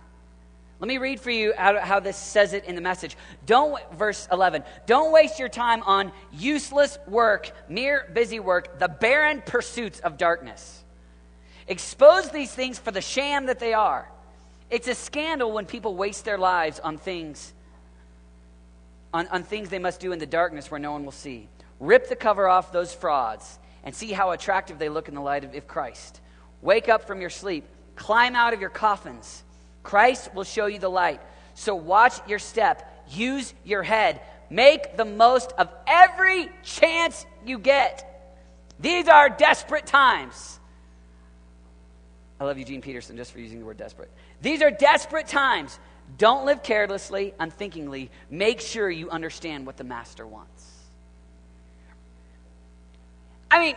Let 0.79 0.89
me 0.89 0.99
read 0.99 1.21
for 1.21 1.31
you 1.31 1.55
how, 1.57 1.79
how, 1.79 2.01
this 2.01 2.17
says 2.19 2.53
it 2.53 2.65
in 2.65 2.75
the 2.75 2.83
message. 2.83 3.17
Don't, 3.47 3.81
verse 3.93 4.29
11, 4.31 4.63
don't 4.85 5.11
waste 5.11 5.39
your 5.39 5.49
time 5.49 5.83
on 5.85 6.13
useless 6.33 6.99
work, 7.07 7.51
mere 7.69 8.11
busy 8.13 8.41
work, 8.41 8.79
the 8.79 8.89
barren 8.89 9.43
pursuits 9.47 10.01
of 10.01 10.19
darkness. 10.19 10.85
Expose 11.69 12.31
these 12.31 12.53
things 12.53 12.79
for 12.79 12.91
the 12.91 13.01
sham 13.01 13.47
that 13.47 13.59
they 13.59 13.73
are. 13.73 14.09
It's 14.71 14.89
a 14.89 14.95
scandal 14.95 15.53
when 15.53 15.67
people 15.67 15.95
waste 15.95 16.25
their 16.25 16.39
lives 16.39 16.81
on 16.81 16.99
things, 16.99 17.53
on, 19.13 19.27
on 19.29 19.43
things 19.43 19.69
they 19.69 19.79
must 19.79 20.01
do 20.01 20.13
in 20.13 20.19
the 20.19 20.27
darkness 20.27 20.71
where 20.71 20.81
no 20.81 20.93
one 20.93 21.05
will 21.05 21.13
see. 21.13 21.49
Rip 21.79 22.09
the 22.09 22.17
cover 22.17 22.49
off 22.49 22.73
those 22.73 22.93
frauds 22.93 23.59
and 23.85 23.95
see 23.95 24.13
how 24.13 24.31
attractive 24.33 24.79
they 24.79 24.89
look 24.89 25.09
in 25.09 25.15
the 25.15 25.21
light 25.21 25.45
of, 25.45 25.55
of 25.55 25.69
Christ. 25.69 26.21
Wake 26.63 26.89
up 26.89 27.07
from 27.07 27.21
your 27.21 27.31
sleep, 27.31 27.65
climb 27.95 28.35
out 28.35 28.53
of 28.53 28.61
your 28.61 28.71
coffins 28.71 29.45
Christ 29.87 30.35
will 30.35 30.45
show 30.45 30.67
you 30.67 30.81
the 30.81 30.91
light. 30.91 31.21
So 31.55 31.77
watch 31.77 32.15
your 32.29 32.41
step, 32.41 33.07
use 33.09 33.55
your 33.65 33.85
head, 33.85 34.21
make 34.51 34.97
the 34.97 35.05
most 35.05 35.53
of 35.57 35.69
every 35.87 36.51
chance 36.65 37.25
you 37.47 37.61
get. 37.61 38.03
These 38.81 39.07
are 39.07 39.29
desperate 39.29 39.87
times. 39.87 40.59
I 42.39 42.45
love 42.45 42.59
Eugene 42.59 42.83
Peterson 42.83 43.17
just 43.17 43.33
for 43.33 43.41
using 43.41 43.61
the 43.61 43.67
word 43.67 43.79
desperate. 43.79 44.11
These 44.43 44.63
are 44.63 44.71
desperate 44.71 45.27
times. 45.27 45.79
Don't 46.19 46.45
live 46.45 46.63
carelessly, 46.63 47.35
unthinkingly. 47.39 48.11
Make 48.31 48.61
sure 48.61 48.91
you 48.91 49.11
understand 49.11 49.67
what 49.67 49.77
the 49.77 49.85
master 49.85 50.27
wants. 50.27 50.73
I 53.51 53.59
mean, 53.59 53.77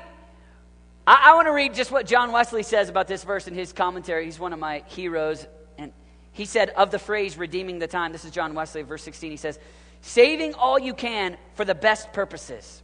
I, 1.08 1.32
I 1.32 1.36
want 1.36 1.48
to 1.48 1.54
read 1.54 1.74
just 1.74 1.92
what 1.92 2.06
John 2.06 2.32
Wesley 2.32 2.64
says 2.64 2.90
about 2.90 3.08
this 3.08 3.24
verse 3.24 3.48
in 3.48 3.56
his 3.56 3.72
commentary. 3.72 4.26
He's 4.26 4.40
one 4.40 4.54
of 4.54 4.60
my 4.60 4.84
heroes 4.88 5.48
And 5.78 5.94
he 6.34 6.46
said 6.46 6.70
of 6.72 6.92
the 6.92 7.00
phrase 7.00 7.38
redeeming 7.38 7.80
the 7.80 7.88
time, 7.88 8.12
this 8.12 8.26
is 8.26 8.32
John 8.32 8.54
Wesley, 8.54 8.82
verse 8.82 9.04
16, 9.04 9.32
he 9.32 9.38
says, 9.38 9.58
saving 10.02 10.54
all 10.54 10.78
you 10.78 10.94
can 10.94 11.38
for 11.56 11.66
the 11.66 11.76
best 11.76 12.14
purposes, 12.14 12.84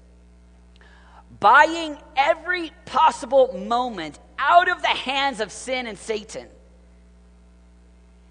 buying 1.39 1.97
every 2.15 2.71
possible 2.85 3.57
moment 3.57 4.19
out 4.37 4.69
of 4.69 4.81
the 4.81 4.87
hands 4.87 5.39
of 5.39 5.51
sin 5.51 5.87
and 5.87 5.97
Satan, 5.97 6.47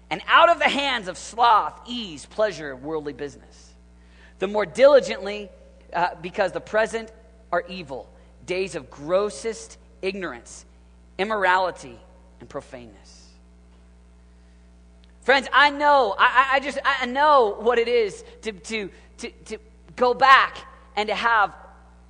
and 0.09 0.21
out 0.27 0.49
of 0.49 0.59
the 0.59 0.69
hands 0.69 1.07
of 1.07 1.17
sloth, 1.17 1.79
ease, 1.87 2.25
pleasure, 2.25 2.75
worldly 2.75 3.13
business. 3.13 3.73
The 4.39 4.47
more 4.47 4.65
diligently, 4.65 5.49
uh, 5.93 6.09
because 6.21 6.51
the 6.51 6.61
present 6.61 7.11
are 7.51 7.63
evil, 7.67 8.09
days 8.45 8.75
of 8.75 8.89
grossest 8.89 9.77
ignorance, 10.01 10.65
immorality, 11.17 11.97
and 12.39 12.49
profaneness. 12.49 13.29
Friends, 15.21 15.47
I 15.51 15.71
know, 15.71 16.15
I, 16.19 16.49
I 16.53 16.59
just, 16.59 16.77
I 16.85 17.07
know 17.07 17.55
what 17.59 17.79
it 17.79 17.87
is 17.87 18.23
to, 18.43 18.51
to, 18.51 18.89
to, 19.17 19.29
to 19.45 19.57
go 19.95 20.13
back 20.13 20.57
and 20.95 21.09
to 21.09 21.15
have 21.15 21.51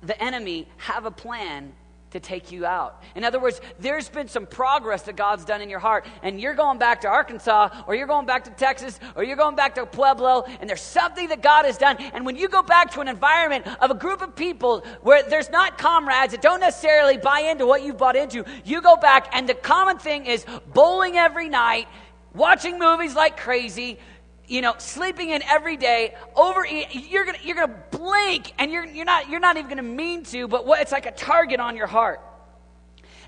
the 0.02 0.20
enemy 0.22 0.68
have 0.76 1.06
a 1.06 1.10
plan 1.10 1.72
to 2.16 2.20
take 2.20 2.50
you 2.50 2.66
out. 2.66 3.02
In 3.14 3.24
other 3.24 3.38
words, 3.38 3.60
there's 3.78 4.08
been 4.08 4.28
some 4.28 4.46
progress 4.46 5.02
that 5.02 5.16
God's 5.16 5.44
done 5.44 5.60
in 5.60 5.70
your 5.70 5.78
heart, 5.78 6.06
and 6.22 6.40
you're 6.40 6.54
going 6.54 6.78
back 6.78 7.02
to 7.02 7.08
Arkansas, 7.08 7.84
or 7.86 7.94
you're 7.94 8.06
going 8.06 8.26
back 8.26 8.44
to 8.44 8.50
Texas, 8.50 8.98
or 9.14 9.22
you're 9.22 9.36
going 9.36 9.56
back 9.56 9.74
to 9.74 9.86
Pueblo, 9.86 10.44
and 10.60 10.68
there's 10.68 10.80
something 10.80 11.28
that 11.28 11.42
God 11.42 11.64
has 11.64 11.78
done. 11.78 11.96
And 11.98 12.24
when 12.24 12.36
you 12.36 12.48
go 12.48 12.62
back 12.62 12.90
to 12.92 13.00
an 13.00 13.08
environment 13.08 13.66
of 13.80 13.90
a 13.90 13.94
group 13.94 14.22
of 14.22 14.34
people 14.34 14.84
where 15.02 15.22
there's 15.22 15.50
not 15.50 15.78
comrades 15.78 16.32
that 16.32 16.42
don't 16.42 16.60
necessarily 16.60 17.18
buy 17.18 17.40
into 17.40 17.66
what 17.66 17.82
you've 17.82 17.98
bought 17.98 18.16
into, 18.16 18.44
you 18.64 18.80
go 18.80 18.96
back, 18.96 19.28
and 19.32 19.48
the 19.48 19.54
common 19.54 19.98
thing 19.98 20.26
is 20.26 20.44
bowling 20.72 21.16
every 21.16 21.48
night, 21.48 21.88
watching 22.34 22.78
movies 22.78 23.14
like 23.14 23.36
crazy, 23.36 23.98
you 24.48 24.60
know, 24.60 24.74
sleeping 24.78 25.30
in 25.30 25.42
every 25.42 25.76
day, 25.76 26.14
overeat, 26.34 26.88
you're 26.94 27.24
gonna 27.24 27.38
you're 27.42 27.56
gonna 27.56 27.82
blink 27.90 28.52
and 28.58 28.70
you're 28.70 28.84
you're 28.84 29.04
not 29.04 29.28
you're 29.28 29.40
not 29.40 29.56
even 29.56 29.68
gonna 29.68 29.82
mean 29.82 30.22
to, 30.24 30.48
but 30.48 30.66
what 30.66 30.80
it's 30.80 30.92
like 30.92 31.06
a 31.06 31.12
target 31.12 31.60
on 31.60 31.76
your 31.76 31.86
heart 31.86 32.20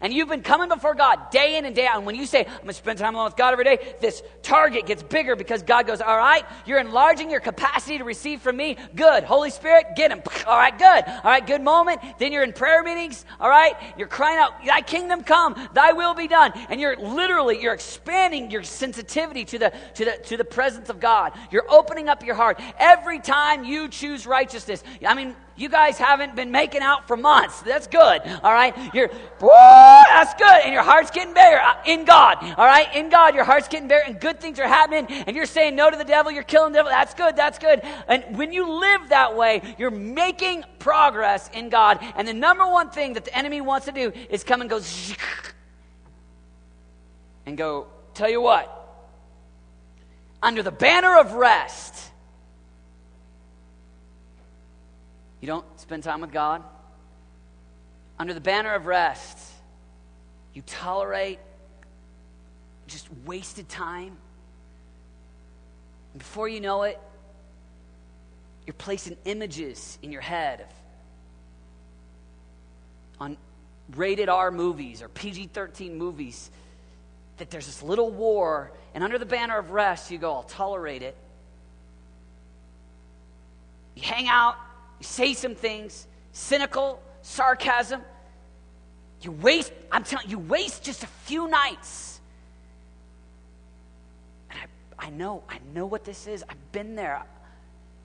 and 0.01 0.13
you've 0.13 0.29
been 0.29 0.43
coming 0.43 0.69
before 0.69 0.95
God 0.95 1.31
day 1.31 1.57
in 1.57 1.65
and 1.65 1.75
day 1.75 1.87
out, 1.87 1.97
and 1.97 2.07
when 2.07 2.15
you 2.15 2.27
say, 2.27 2.45
I'm 2.45 2.53
going 2.57 2.69
to 2.69 2.75
spend 2.75 2.99
time 2.99 3.15
alone 3.15 3.27
with 3.27 3.37
God 3.37 3.53
every 3.53 3.65
day, 3.65 3.95
this 4.01 4.23
target 4.43 4.87
gets 4.87 5.03
bigger 5.03 5.37
because 5.37 5.63
God 5.63 5.87
goes, 5.87 6.01
All 6.01 6.17
right, 6.17 6.45
you're 6.67 6.79
enlarging 6.79 7.31
your 7.31 7.41
capacity 7.41 7.99
to 7.99 8.05
receive 8.05 8.41
from 8.41 8.57
me. 8.57 8.77
Good. 8.95 9.25
Holy 9.25 9.51
Spirit, 9.51 9.87
get 9.97 10.11
him. 10.11 10.23
All 10.47 10.57
right, 10.57 10.77
good. 10.77 11.05
All 11.07 11.31
right, 11.31 11.47
good 11.47 11.63
moment. 11.63 12.01
Then 12.19 12.33
you're 12.33 12.45
in 12.45 12.53
prayer 12.53 12.83
meetings. 12.83 13.25
All 13.41 13.49
right, 13.51 13.75
you're 13.97 14.09
crying 14.09 14.39
out, 14.39 14.53
Thy 14.65 14.81
kingdom 14.81 15.23
come, 15.23 15.55
Thy 15.75 15.93
will 15.93 16.15
be 16.15 16.29
done. 16.29 16.53
And 16.69 16.81
you're 16.81 16.97
literally, 16.97 17.61
you're 17.61 17.75
expanding 17.75 18.51
your 18.51 18.63
sensitivity 18.63 19.45
to 19.47 19.59
the, 19.59 19.73
to 19.95 20.05
the, 20.05 20.13
to 20.27 20.37
the 20.37 20.45
presence 20.45 20.89
of 20.89 21.01
God. 21.01 21.33
You're 21.51 21.67
opening 21.69 22.09
up 22.09 22.25
your 22.25 22.35
heart. 22.35 22.61
Every 22.79 23.19
time 23.19 23.65
you 23.65 23.89
choose 23.89 24.27
righteousness, 24.27 24.83
I 25.07 25.15
mean, 25.15 25.35
you 25.59 25.69
guys 25.69 25.99
haven't 25.99 26.37
been 26.37 26.51
making 26.51 26.83
out 26.83 27.09
for 27.09 27.17
months. 27.17 27.61
That's 27.63 27.89
good. 27.89 28.23
All 28.45 28.53
right. 28.53 28.75
You're, 28.95 29.09
woo, 29.41 29.49
that's 29.51 30.35
good. 30.35 30.63
And 30.65 30.73
your 30.73 30.85
heart's 30.85 31.11
getting 31.11 31.35
bigger 31.35 31.59
uh, 31.59 31.75
in 31.85 32.05
God. 32.05 32.39
All 32.57 32.65
right. 32.65 32.95
In 32.95 33.11
God, 33.11 33.35
your 33.35 33.45
heart's 33.45 33.67
getting 33.67 33.89
bigger 33.89 34.05
and 34.07 34.21
good 34.21 34.41
things 34.41 34.61
are 34.61 34.69
happening. 34.69 35.07
And 35.27 35.35
you're 35.35 35.47
saying 35.47 35.75
no 35.75 35.91
to 35.91 35.97
the 35.97 36.05
devil. 36.05 36.31
You're 36.31 36.45
killing 36.45 36.73
the 36.73 36.79
devil. 36.79 36.91
That's 36.91 37.13
good. 37.13 37.35
That's 37.35 37.59
good. 37.59 37.83
And 38.07 38.39
when 38.39 38.53
you 38.53 38.71
live 38.71 39.09
that 39.09 39.37
way, 39.37 39.63
you're 39.79 39.91
making 39.91 40.65
progress 40.79 41.51
in 41.53 41.69
God. 41.69 41.99
And 42.15 42.27
the 42.27 42.35
number 42.35 42.67
one 42.67 42.91
thing 42.91 43.15
that 43.15 43.25
the 43.25 43.37
enemy 43.37 43.61
wants 43.61 43.87
to 43.87 43.93
do 43.93 44.13
is 44.31 44.45
come 44.45 44.61
and 44.61 44.71
go 44.71 44.81
and 47.47 47.59
go, 47.59 47.87
tell 48.15 48.31
you 48.31 48.41
what, 48.41 48.75
under 50.43 50.63
the 50.63 50.71
banner 50.71 51.19
of 51.19 51.33
rest, 51.33 52.08
You 55.41 55.47
don't 55.47 55.81
spend 55.81 56.03
time 56.03 56.21
with 56.21 56.33
God. 56.33 56.63
Under 58.19 58.35
the 58.35 58.41
banner 58.41 58.75
of 58.75 58.87
rest, 58.87 59.39
you 60.53 60.63
tolerate 60.63 61.39
just 62.89 63.09
wasted 63.25 63.69
time. 63.69 64.17
And 66.13 66.19
before 66.19 66.49
you 66.49 66.61
know 66.61 66.83
it, 66.83 66.99
you're 68.67 68.75
placing 68.75 69.17
images 69.25 69.99
in 70.03 70.11
your 70.11 70.21
head 70.21 70.61
of, 70.61 70.67
on 73.21 73.37
rated 73.95 74.29
R 74.29 74.51
movies 74.51 75.03
or 75.03 75.09
PG 75.09 75.51
13 75.53 75.97
movies 75.97 76.51
that 77.39 77.51
there's 77.51 77.67
this 77.67 77.83
little 77.83 78.11
war, 78.11 78.73
and 78.95 79.05
under 79.05 79.19
the 79.19 79.27
banner 79.27 79.57
of 79.59 79.71
rest, 79.71 80.11
you 80.11 80.19
go, 80.19 80.33
I'll 80.35 80.43
tolerate 80.43 81.03
it. 81.03 81.17
You 83.95 84.03
hang 84.03 84.29
out 84.29 84.57
you 84.99 85.05
say 85.05 85.35
some 85.35 85.55
things, 85.55 86.07
cynical, 86.33 87.01
sarcasm. 87.23 88.03
You 89.23 89.33
waste, 89.33 89.73
I'm 89.91 90.05
telling 90.05 90.29
you, 90.29 90.39
waste 90.39 90.85
just 90.85 91.03
a 91.03 91.09
few 91.25 91.49
nights. 91.49 92.21
And 94.51 94.61
I, 94.99 95.07
I 95.07 95.11
know, 95.11 95.43
I 95.49 95.59
know 95.75 95.87
what 95.87 96.05
this 96.05 96.27
is. 96.27 96.45
I've 96.49 96.73
been 96.73 96.95
there. 96.95 97.23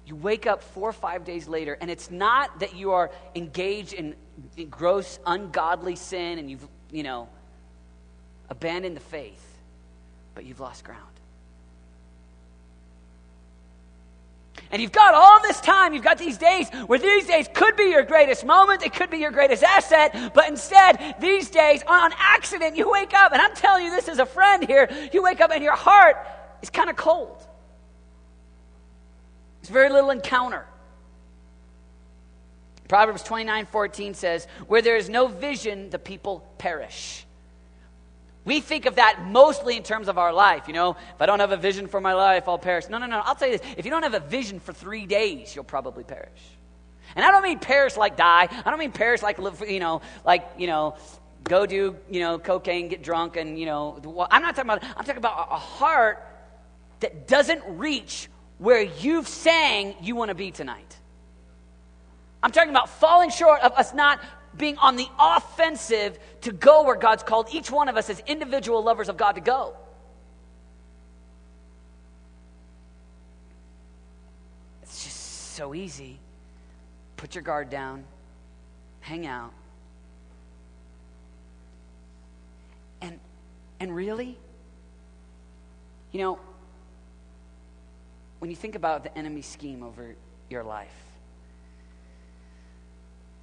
You 0.05 0.15
wake 0.15 0.47
up 0.47 0.61
four 0.61 0.89
or 0.89 0.93
five 0.93 1.23
days 1.23 1.47
later, 1.47 1.77
and 1.79 1.89
it's 1.89 2.11
not 2.11 2.59
that 2.59 2.75
you 2.75 2.91
are 2.91 3.09
engaged 3.35 3.93
in, 3.93 4.15
in 4.57 4.67
gross, 4.69 5.19
ungodly 5.25 5.95
sin 5.95 6.39
and 6.39 6.51
you've, 6.51 6.67
you 6.91 7.03
know, 7.03 7.29
abandoned 8.49 8.97
the 8.97 9.01
faith, 9.01 9.43
but 10.35 10.45
you've 10.45 10.59
lost 10.59 10.83
ground. 10.83 11.01
And 14.73 14.81
you've 14.81 14.91
got 14.91 15.13
all 15.13 15.39
this 15.43 15.61
time, 15.61 15.93
you've 15.93 16.03
got 16.03 16.17
these 16.17 16.39
days 16.39 16.67
where 16.87 16.97
these 16.97 17.27
days 17.27 17.47
could 17.53 17.75
be 17.75 17.83
your 17.83 18.01
greatest 18.01 18.43
moment, 18.43 18.81
it 18.81 18.91
could 18.91 19.11
be 19.11 19.19
your 19.19 19.29
greatest 19.29 19.61
asset, 19.63 20.33
but 20.33 20.49
instead, 20.49 21.15
these 21.19 21.51
days, 21.51 21.83
on 21.85 22.11
accident, 22.17 22.75
you 22.75 22.89
wake 22.89 23.13
up, 23.13 23.33
and 23.33 23.39
I'm 23.39 23.53
telling 23.53 23.85
you 23.85 23.91
this 23.91 24.09
as 24.09 24.17
a 24.17 24.25
friend 24.25 24.65
here, 24.65 24.89
you 25.13 25.21
wake 25.21 25.41
up 25.41 25.51
and 25.51 25.63
your 25.63 25.75
heart 25.75 26.15
is 26.63 26.71
kind 26.71 26.89
of 26.89 26.95
cold. 26.95 27.37
It's 29.59 29.69
very 29.69 29.91
little 29.91 30.09
encounter. 30.09 30.65
Proverbs 32.87 33.21
29 33.21 33.67
14 33.67 34.15
says, 34.15 34.47
Where 34.65 34.81
there 34.81 34.97
is 34.97 35.07
no 35.07 35.27
vision, 35.27 35.91
the 35.91 35.99
people 35.99 36.39
perish. 36.57 37.27
We 38.45 38.59
think 38.59 38.85
of 38.85 38.95
that 38.95 39.25
mostly 39.25 39.77
in 39.77 39.83
terms 39.83 40.07
of 40.09 40.17
our 40.17 40.33
life. 40.33 40.67
You 40.67 40.73
know, 40.73 40.91
if 40.91 41.21
I 41.21 41.25
don't 41.25 41.39
have 41.39 41.51
a 41.51 41.57
vision 41.57 41.87
for 41.87 42.01
my 42.01 42.13
life, 42.13 42.47
I'll 42.47 42.57
perish. 42.57 42.89
No, 42.89 42.97
no, 42.97 43.05
no. 43.05 43.21
I'll 43.23 43.35
tell 43.35 43.47
you 43.47 43.57
this. 43.57 43.67
If 43.77 43.85
you 43.85 43.91
don't 43.91 44.03
have 44.03 44.13
a 44.13 44.19
vision 44.19 44.59
for 44.59 44.73
three 44.73 45.05
days, 45.05 45.55
you'll 45.55 45.63
probably 45.63 46.03
perish. 46.03 46.41
And 47.15 47.23
I 47.23 47.31
don't 47.31 47.43
mean 47.43 47.59
perish 47.59 47.95
like 47.95 48.17
die. 48.17 48.49
I 48.65 48.69
don't 48.69 48.79
mean 48.79 48.91
perish 48.91 49.21
like, 49.21 49.39
live, 49.39 49.63
you 49.67 49.79
know, 49.79 50.01
like, 50.25 50.45
you 50.57 50.67
know, 50.67 50.95
go 51.43 51.65
do, 51.65 51.97
you 52.09 52.19
know, 52.19 52.39
cocaine, 52.39 52.87
get 52.87 53.03
drunk, 53.03 53.37
and, 53.37 53.59
you 53.59 53.65
know, 53.65 54.27
I'm 54.31 54.41
not 54.41 54.55
talking 54.55 54.71
about, 54.71 54.83
I'm 54.83 55.05
talking 55.05 55.17
about 55.17 55.47
a 55.51 55.57
heart 55.57 56.25
that 57.01 57.27
doesn't 57.27 57.61
reach 57.77 58.29
where 58.57 58.81
you've 58.81 59.27
sang 59.27 59.95
you 60.01 60.15
want 60.15 60.29
to 60.29 60.35
be 60.35 60.51
tonight. 60.51 60.97
I'm 62.41 62.51
talking 62.51 62.69
about 62.69 62.89
falling 62.89 63.29
short 63.29 63.61
of 63.61 63.73
us 63.73 63.93
not 63.93 64.19
being 64.57 64.77
on 64.77 64.95
the 64.95 65.07
offensive 65.19 66.17
to 66.41 66.51
go 66.51 66.83
where 66.83 66.95
God's 66.95 67.23
called 67.23 67.47
each 67.51 67.71
one 67.71 67.89
of 67.89 67.97
us 67.97 68.09
as 68.09 68.21
individual 68.27 68.83
lovers 68.83 69.09
of 69.09 69.17
God 69.17 69.33
to 69.33 69.41
go. 69.41 69.75
It's 74.83 75.03
just 75.03 75.17
so 75.53 75.73
easy. 75.73 76.19
Put 77.17 77.35
your 77.35 77.41
guard 77.41 77.69
down, 77.69 78.03
hang 78.99 79.25
out. 79.25 79.53
And 83.01 83.19
and 83.79 83.95
really, 83.95 84.37
you 86.11 86.19
know, 86.19 86.39
when 88.39 88.49
you 88.49 88.55
think 88.55 88.75
about 88.75 89.03
the 89.03 89.17
enemy 89.17 89.41
scheme 89.41 89.83
over 89.83 90.15
your 90.49 90.63
life, 90.63 90.93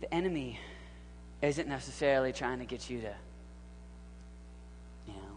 the 0.01 0.13
enemy 0.13 0.59
isn't 1.43 1.69
necessarily 1.69 2.33
trying 2.33 2.59
to 2.59 2.65
get 2.65 2.91
you 2.91 3.01
to, 3.01 3.15
you 5.07 5.15
know, 5.15 5.37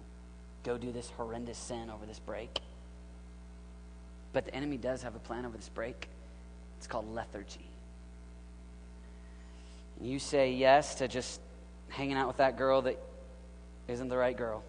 go 0.63 0.77
do 0.77 0.91
this 0.91 1.09
horrendous 1.11 1.57
sin 1.57 1.89
over 1.89 2.05
this 2.05 2.19
break. 2.19 2.59
But 4.33 4.45
the 4.45 4.55
enemy 4.55 4.77
does 4.77 5.03
have 5.03 5.15
a 5.15 5.19
plan 5.19 5.45
over 5.45 5.55
this 5.55 5.69
break. 5.69 6.07
It's 6.77 6.87
called 6.87 7.13
lethargy. 7.13 7.65
And 9.99 10.09
you 10.09 10.19
say 10.19 10.51
yes 10.51 10.95
to 10.95 11.07
just 11.07 11.39
hanging 11.89 12.17
out 12.17 12.27
with 12.27 12.37
that 12.37 12.57
girl 12.57 12.81
that 12.81 12.99
isn't 13.87 14.09
the 14.09 14.17
right 14.17 14.35
girl. 14.35 14.63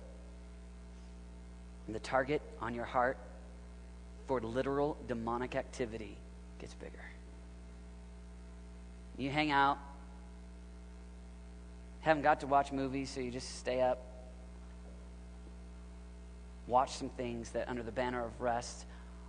And 1.86 1.94
the 1.94 2.00
target 2.00 2.42
on 2.60 2.74
your 2.74 2.84
heart 2.84 3.16
for 4.26 4.40
literal 4.40 4.96
demonic 5.08 5.56
activity 5.56 6.16
gets 6.58 6.74
bigger. 6.74 7.04
You 9.16 9.30
hang 9.30 9.50
out 9.50 9.78
haven't 12.04 12.22
got 12.22 12.40
to 12.40 12.46
watch 12.46 12.70
movies, 12.70 13.08
so 13.08 13.20
you 13.20 13.30
just 13.30 13.58
stay 13.58 13.80
up. 13.80 13.98
Watch 16.66 16.92
some 16.92 17.08
things 17.08 17.50
that, 17.50 17.68
under 17.68 17.82
the 17.82 17.92
banner 17.92 18.22
of 18.22 18.40
rest, 18.40 18.84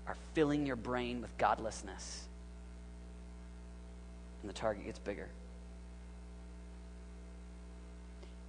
are 0.08 0.18
filling 0.34 0.66
your 0.66 0.76
brain 0.76 1.22
with 1.22 1.36
godlessness. 1.38 2.26
And 4.42 4.50
the 4.50 4.54
target 4.54 4.86
gets 4.86 5.00
bigger. 5.00 5.28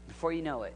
Before 0.09 0.33
you 0.33 0.43
know 0.43 0.65
it, 0.65 0.75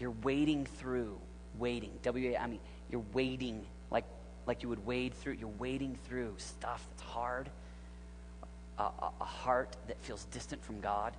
you're 0.00 0.14
wading 0.22 0.66
through, 0.66 1.16
wading, 1.58 1.92
W 2.02 2.32
A, 2.32 2.36
I 2.36 2.48
mean, 2.48 2.60
you're 2.90 3.04
wading 3.12 3.64
like, 3.92 4.04
like 4.46 4.62
you 4.62 4.68
would 4.68 4.84
wade 4.84 5.14
through, 5.14 5.34
you're 5.34 5.48
wading 5.58 5.98
through 6.04 6.34
stuff 6.38 6.84
that's 6.90 7.08
hard, 7.08 7.48
a, 8.78 8.82
a, 8.82 9.10
a 9.20 9.24
heart 9.24 9.76
that 9.86 10.00
feels 10.02 10.24
distant 10.26 10.62
from 10.64 10.80
God 10.80 11.12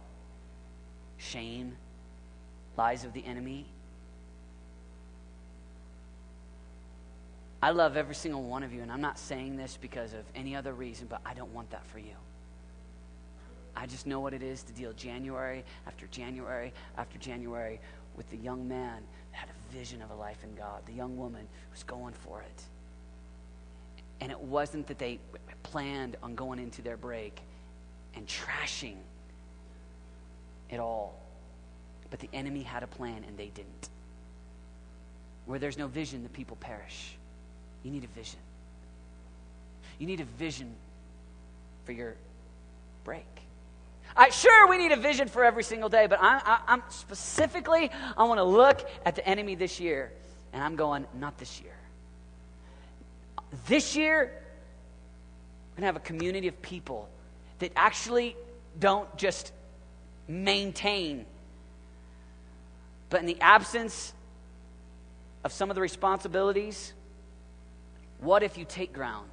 shame, 1.18 1.76
lies 2.78 3.04
of 3.04 3.14
the 3.14 3.26
enemy. 3.26 3.66
I 7.62 7.72
love 7.72 7.98
every 7.98 8.16
single 8.16 8.44
one 8.44 8.64
of 8.64 8.72
you, 8.72 8.82
and 8.82 8.92
I'm 8.92 9.02
not 9.02 9.18
saying 9.18 9.58
this 9.58 9.78
because 9.82 10.14
of 10.14 10.24
any 10.36 10.56
other 10.56 10.74
reason, 10.74 11.08
but 11.10 11.22
I 11.26 11.34
don't 11.34 11.54
want 11.54 11.72
that 11.72 11.86
for 11.88 12.00
you. 12.00 12.14
I 13.76 13.86
just 13.86 14.08
know 14.08 14.20
what 14.20 14.34
it 14.34 14.42
is 14.42 14.64
to 14.64 14.74
deal 14.74 14.94
January 14.94 15.64
after 15.86 16.08
January 16.08 16.74
after 16.98 17.18
January 17.20 17.80
with 18.16 18.30
the 18.32 18.38
young 18.38 18.68
man 18.68 19.04
that 19.32 19.38
had 19.38 19.50
a 19.50 19.74
vision 19.76 20.02
of 20.02 20.10
a 20.10 20.16
life 20.16 20.44
in 20.44 20.56
God, 20.56 20.82
the 20.88 20.94
young 20.94 21.16
woman 21.18 21.42
who 21.42 21.72
was 21.72 21.84
going 21.84 22.14
for 22.14 22.42
it. 22.42 22.64
And 24.20 24.32
it 24.32 24.40
wasn't 24.40 24.88
that 24.88 24.98
they 24.98 25.20
planned 25.62 26.18
on 26.24 26.34
going 26.34 26.58
into 26.58 26.82
their 26.82 26.98
break 26.98 27.40
and 28.16 28.26
trashing 28.26 28.98
it 30.70 30.80
all, 30.80 31.20
but 32.10 32.20
the 32.20 32.30
enemy 32.34 32.64
had 32.64 32.84
a 32.84 32.88
plan 32.88 33.24
and 33.28 33.38
they 33.38 33.48
didn't. 33.48 33.90
Where 35.46 35.60
there's 35.60 35.78
no 35.78 35.88
vision, 35.88 36.24
the 36.24 36.30
people 36.30 36.58
perish. 36.58 37.16
You 37.84 37.92
need 37.92 38.04
a 38.04 38.08
vision. 38.08 38.40
You 40.00 40.08
need 40.08 40.20
a 40.20 40.26
vision 40.26 40.76
for 41.86 41.94
your 41.94 42.16
break. 43.04 43.26
I, 44.16 44.30
sure, 44.30 44.68
we 44.68 44.78
need 44.78 44.92
a 44.92 44.98
vision 44.98 45.28
for 45.28 45.44
every 45.44 45.64
single 45.64 45.90
day, 45.90 46.08
but 46.08 46.20
I, 46.22 46.42
I, 46.44 46.60
I'm 46.68 46.84
specifically, 46.90 47.92
I 48.18 48.24
want 48.24 48.40
to 48.40 48.44
look 48.44 48.88
at 49.06 49.16
the 49.16 49.28
enemy 49.28 49.56
this 49.56 49.80
year, 49.80 50.12
and 50.54 50.64
I'm 50.64 50.76
going, 50.76 51.06
not 51.20 51.38
this 51.38 51.62
year. 51.62 51.74
This 53.68 53.96
year, 53.96 54.18
we're 54.18 55.82
going 55.82 55.82
to 55.82 55.86
have 55.86 55.96
a 55.96 56.00
community 56.00 56.48
of 56.48 56.62
people 56.62 57.10
that 57.60 57.72
actually 57.76 58.36
don't 58.80 59.16
just 59.18 59.52
maintain, 60.28 61.26
but 63.10 63.20
in 63.20 63.26
the 63.26 63.40
absence 63.40 64.14
of 65.44 65.52
some 65.52 65.70
of 65.70 65.76
the 65.76 65.82
responsibilities, 65.82 66.94
what 68.20 68.44
if 68.44 68.58
you 68.58 68.66
take 68.66 68.94
ground? 68.94 69.30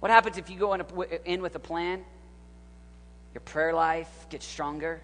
What 0.00 0.10
happens 0.10 0.38
if 0.38 0.50
you 0.50 0.58
go 0.58 0.72
in, 0.74 0.80
a, 0.80 1.30
in 1.30 1.42
with 1.42 1.54
a 1.54 1.58
plan? 1.58 2.04
Your 3.34 3.42
prayer 3.42 3.74
life 3.74 4.08
gets 4.30 4.46
stronger. 4.46 5.00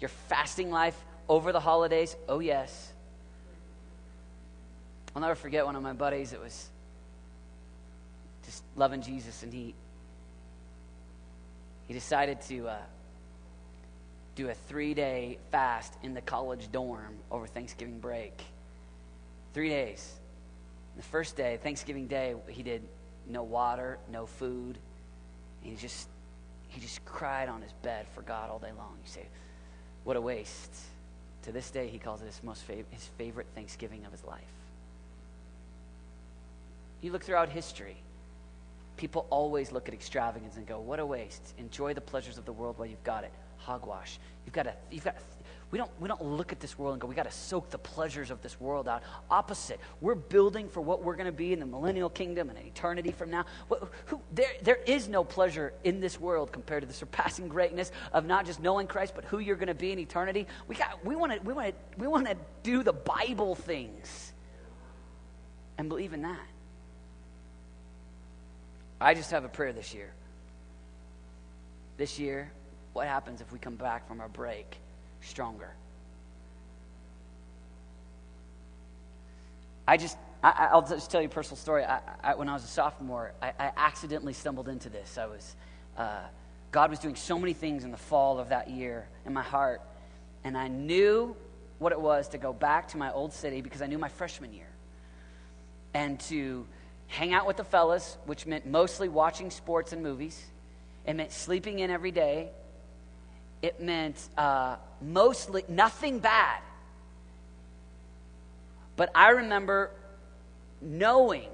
Your 0.00 0.10
fasting 0.28 0.70
life 0.70 0.96
over 1.28 1.52
the 1.52 1.60
holidays, 1.60 2.16
oh 2.28 2.40
yes. 2.40 2.92
I'll 5.14 5.22
never 5.22 5.34
forget 5.34 5.64
one 5.64 5.76
of 5.76 5.82
my 5.82 5.92
buddies 5.92 6.30
that 6.32 6.42
was 6.42 6.68
just 8.44 8.64
loving 8.76 9.02
Jesus, 9.02 9.42
and 9.42 9.52
he 9.52 9.74
he 11.86 11.94
decided 11.94 12.40
to 12.42 12.68
uh, 12.68 12.76
do 14.34 14.48
a 14.48 14.54
three 14.54 14.94
day 14.94 15.38
fast 15.50 15.94
in 16.02 16.14
the 16.14 16.20
college 16.20 16.70
dorm 16.72 17.14
over 17.30 17.46
Thanksgiving 17.46 17.98
break. 17.98 18.42
Three 19.54 19.68
days. 19.68 20.14
The 20.96 21.02
first 21.02 21.36
day, 21.36 21.58
Thanksgiving 21.62 22.06
Day, 22.06 22.34
he 22.48 22.62
did 22.62 22.82
no 23.26 23.42
water, 23.42 23.98
no 24.10 24.26
food. 24.26 24.78
he 25.62 25.74
just 25.76 26.08
he 26.68 26.80
just 26.80 27.04
cried 27.04 27.48
on 27.50 27.60
his 27.60 27.72
bed 27.82 28.06
for 28.14 28.22
God 28.22 28.50
all 28.50 28.58
day 28.58 28.72
long. 28.76 28.96
You 29.04 29.10
say, 29.10 29.26
what 30.04 30.16
a 30.16 30.20
waste. 30.20 30.74
To 31.42 31.52
this 31.52 31.70
day, 31.70 31.88
he 31.88 31.98
calls 31.98 32.22
it 32.22 32.26
his 32.26 32.42
most 32.42 32.66
fav- 32.66 32.84
his 32.90 33.04
favorite 33.18 33.46
Thanksgiving 33.54 34.04
of 34.06 34.12
his 34.12 34.24
life. 34.24 34.40
You 37.02 37.12
look 37.12 37.24
throughout 37.24 37.48
history, 37.48 37.96
people 38.96 39.26
always 39.28 39.72
look 39.72 39.88
at 39.88 39.94
extravagance 39.94 40.56
and 40.56 40.66
go, 40.66 40.80
"What 40.80 40.98
a 40.98 41.06
waste! 41.06 41.54
Enjoy 41.58 41.94
the 41.94 42.00
pleasures 42.00 42.38
of 42.38 42.44
the 42.44 42.52
world 42.52 42.78
while 42.78 42.86
you've 42.86 43.04
got 43.04 43.24
it." 43.24 43.32
Hogwash. 43.64 44.18
You've 44.44 44.54
got 44.54 44.64
to. 44.64 44.74
You've 44.90 45.04
got. 45.04 45.16
We 45.70 45.78
don't, 45.78 45.90
we 45.98 46.06
don't 46.06 46.22
look 46.22 46.52
at 46.52 46.60
this 46.60 46.78
world 46.78 46.92
and 46.92 47.00
go, 47.00 47.08
we 47.08 47.14
got 47.14 47.22
to 47.22 47.30
soak 47.30 47.70
the 47.70 47.78
pleasures 47.78 48.30
of 48.30 48.42
this 48.42 48.60
world 48.60 48.86
out. 48.86 49.02
Opposite. 49.30 49.80
We're 50.02 50.14
building 50.14 50.68
for 50.68 50.82
what 50.82 51.02
we're 51.02 51.16
going 51.16 51.24
to 51.24 51.32
be 51.32 51.54
in 51.54 51.60
the 51.60 51.66
millennial 51.66 52.10
kingdom 52.10 52.50
and 52.50 52.58
eternity 52.58 53.10
from 53.10 53.30
now. 53.30 53.46
Who, 54.06 54.20
there, 54.32 54.50
there 54.62 54.80
is 54.86 55.08
no 55.08 55.24
pleasure 55.24 55.72
in 55.82 55.98
this 55.98 56.20
world 56.20 56.52
compared 56.52 56.82
to 56.82 56.86
the 56.86 56.92
surpassing 56.92 57.48
greatness 57.48 57.90
of 58.12 58.26
not 58.26 58.44
just 58.44 58.60
knowing 58.60 58.86
Christ, 58.86 59.14
but 59.14 59.24
who 59.24 59.38
you're 59.38 59.56
going 59.56 59.68
to 59.68 59.74
be 59.74 59.92
in 59.92 59.98
eternity. 59.98 60.46
We, 60.68 60.74
got, 60.74 61.02
we 61.06 61.16
want 61.16 61.32
to 61.32 61.38
we 61.40 61.54
wanna, 61.54 61.72
we 61.96 62.06
wanna 62.06 62.34
do 62.62 62.82
the 62.82 62.92
Bible 62.92 63.54
things 63.54 64.34
and 65.78 65.88
believe 65.88 66.12
in 66.12 66.20
that. 66.20 66.46
I 69.00 69.14
just 69.14 69.30
have 69.30 69.44
a 69.44 69.48
prayer 69.48 69.72
this 69.72 69.94
year. 69.94 70.12
This 71.96 72.18
year, 72.18 72.52
what 72.92 73.06
happens 73.06 73.40
if 73.40 73.52
we 73.52 73.58
come 73.58 73.76
back 73.76 74.06
from 74.06 74.20
our 74.20 74.28
break 74.28 74.76
stronger. 75.20 75.70
I 79.86 79.96
just, 79.96 80.16
I, 80.42 80.70
will 80.74 80.82
just 80.82 81.10
tell 81.10 81.20
you 81.20 81.26
a 81.26 81.30
personal 81.30 81.56
story. 81.56 81.84
I, 81.84 82.00
I, 82.22 82.34
when 82.34 82.48
I 82.48 82.54
was 82.54 82.64
a 82.64 82.68
sophomore, 82.68 83.32
I, 83.42 83.52
I, 83.58 83.72
accidentally 83.76 84.32
stumbled 84.32 84.68
into 84.68 84.88
this. 84.88 85.18
I 85.18 85.26
was, 85.26 85.56
uh, 85.96 86.20
God 86.70 86.90
was 86.90 86.98
doing 86.98 87.16
so 87.16 87.38
many 87.38 87.52
things 87.52 87.84
in 87.84 87.90
the 87.90 87.96
fall 87.96 88.38
of 88.38 88.50
that 88.50 88.70
year 88.70 89.08
in 89.26 89.32
my 89.32 89.42
heart, 89.42 89.80
and 90.44 90.56
I 90.56 90.68
knew 90.68 91.36
what 91.78 91.92
it 91.92 92.00
was 92.00 92.28
to 92.28 92.38
go 92.38 92.52
back 92.52 92.88
to 92.88 92.96
my 92.96 93.12
old 93.12 93.32
city 93.32 93.60
because 93.60 93.82
I 93.82 93.86
knew 93.86 93.98
my 93.98 94.08
freshman 94.08 94.52
year, 94.52 94.68
and 95.94 96.18
to 96.20 96.64
hang 97.08 97.32
out 97.34 97.46
with 97.46 97.56
the 97.56 97.64
fellas, 97.64 98.16
which 98.24 98.46
meant 98.46 98.66
mostly 98.66 99.08
watching 99.08 99.50
sports 99.50 99.92
and 99.92 100.02
movies. 100.02 100.40
It 101.04 101.14
meant 101.14 101.32
sleeping 101.32 101.80
in 101.80 101.90
every 101.90 102.12
day 102.12 102.50
it 103.62 103.80
meant 103.80 104.16
uh, 104.36 104.76
mostly 105.00 105.64
nothing 105.68 106.18
bad. 106.18 106.60
But 108.96 109.10
I 109.14 109.30
remember 109.30 109.90
knowing 110.80 111.48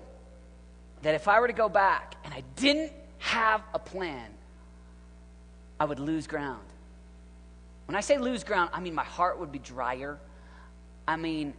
that 1.02 1.14
if 1.14 1.28
I 1.28 1.38
were 1.38 1.46
to 1.46 1.52
go 1.52 1.68
back 1.68 2.16
and 2.24 2.34
I 2.34 2.42
didn't 2.56 2.92
have 3.18 3.62
a 3.74 3.78
plan, 3.78 4.30
I 5.78 5.84
would 5.84 6.00
lose 6.00 6.26
ground. 6.26 6.64
When 7.86 7.94
I 7.94 8.00
say 8.00 8.18
lose 8.18 8.42
ground, 8.42 8.70
I 8.72 8.80
mean 8.80 8.94
my 8.94 9.04
heart 9.04 9.38
would 9.38 9.52
be 9.52 9.58
drier. 9.58 10.18
I 11.06 11.16
mean, 11.16 11.54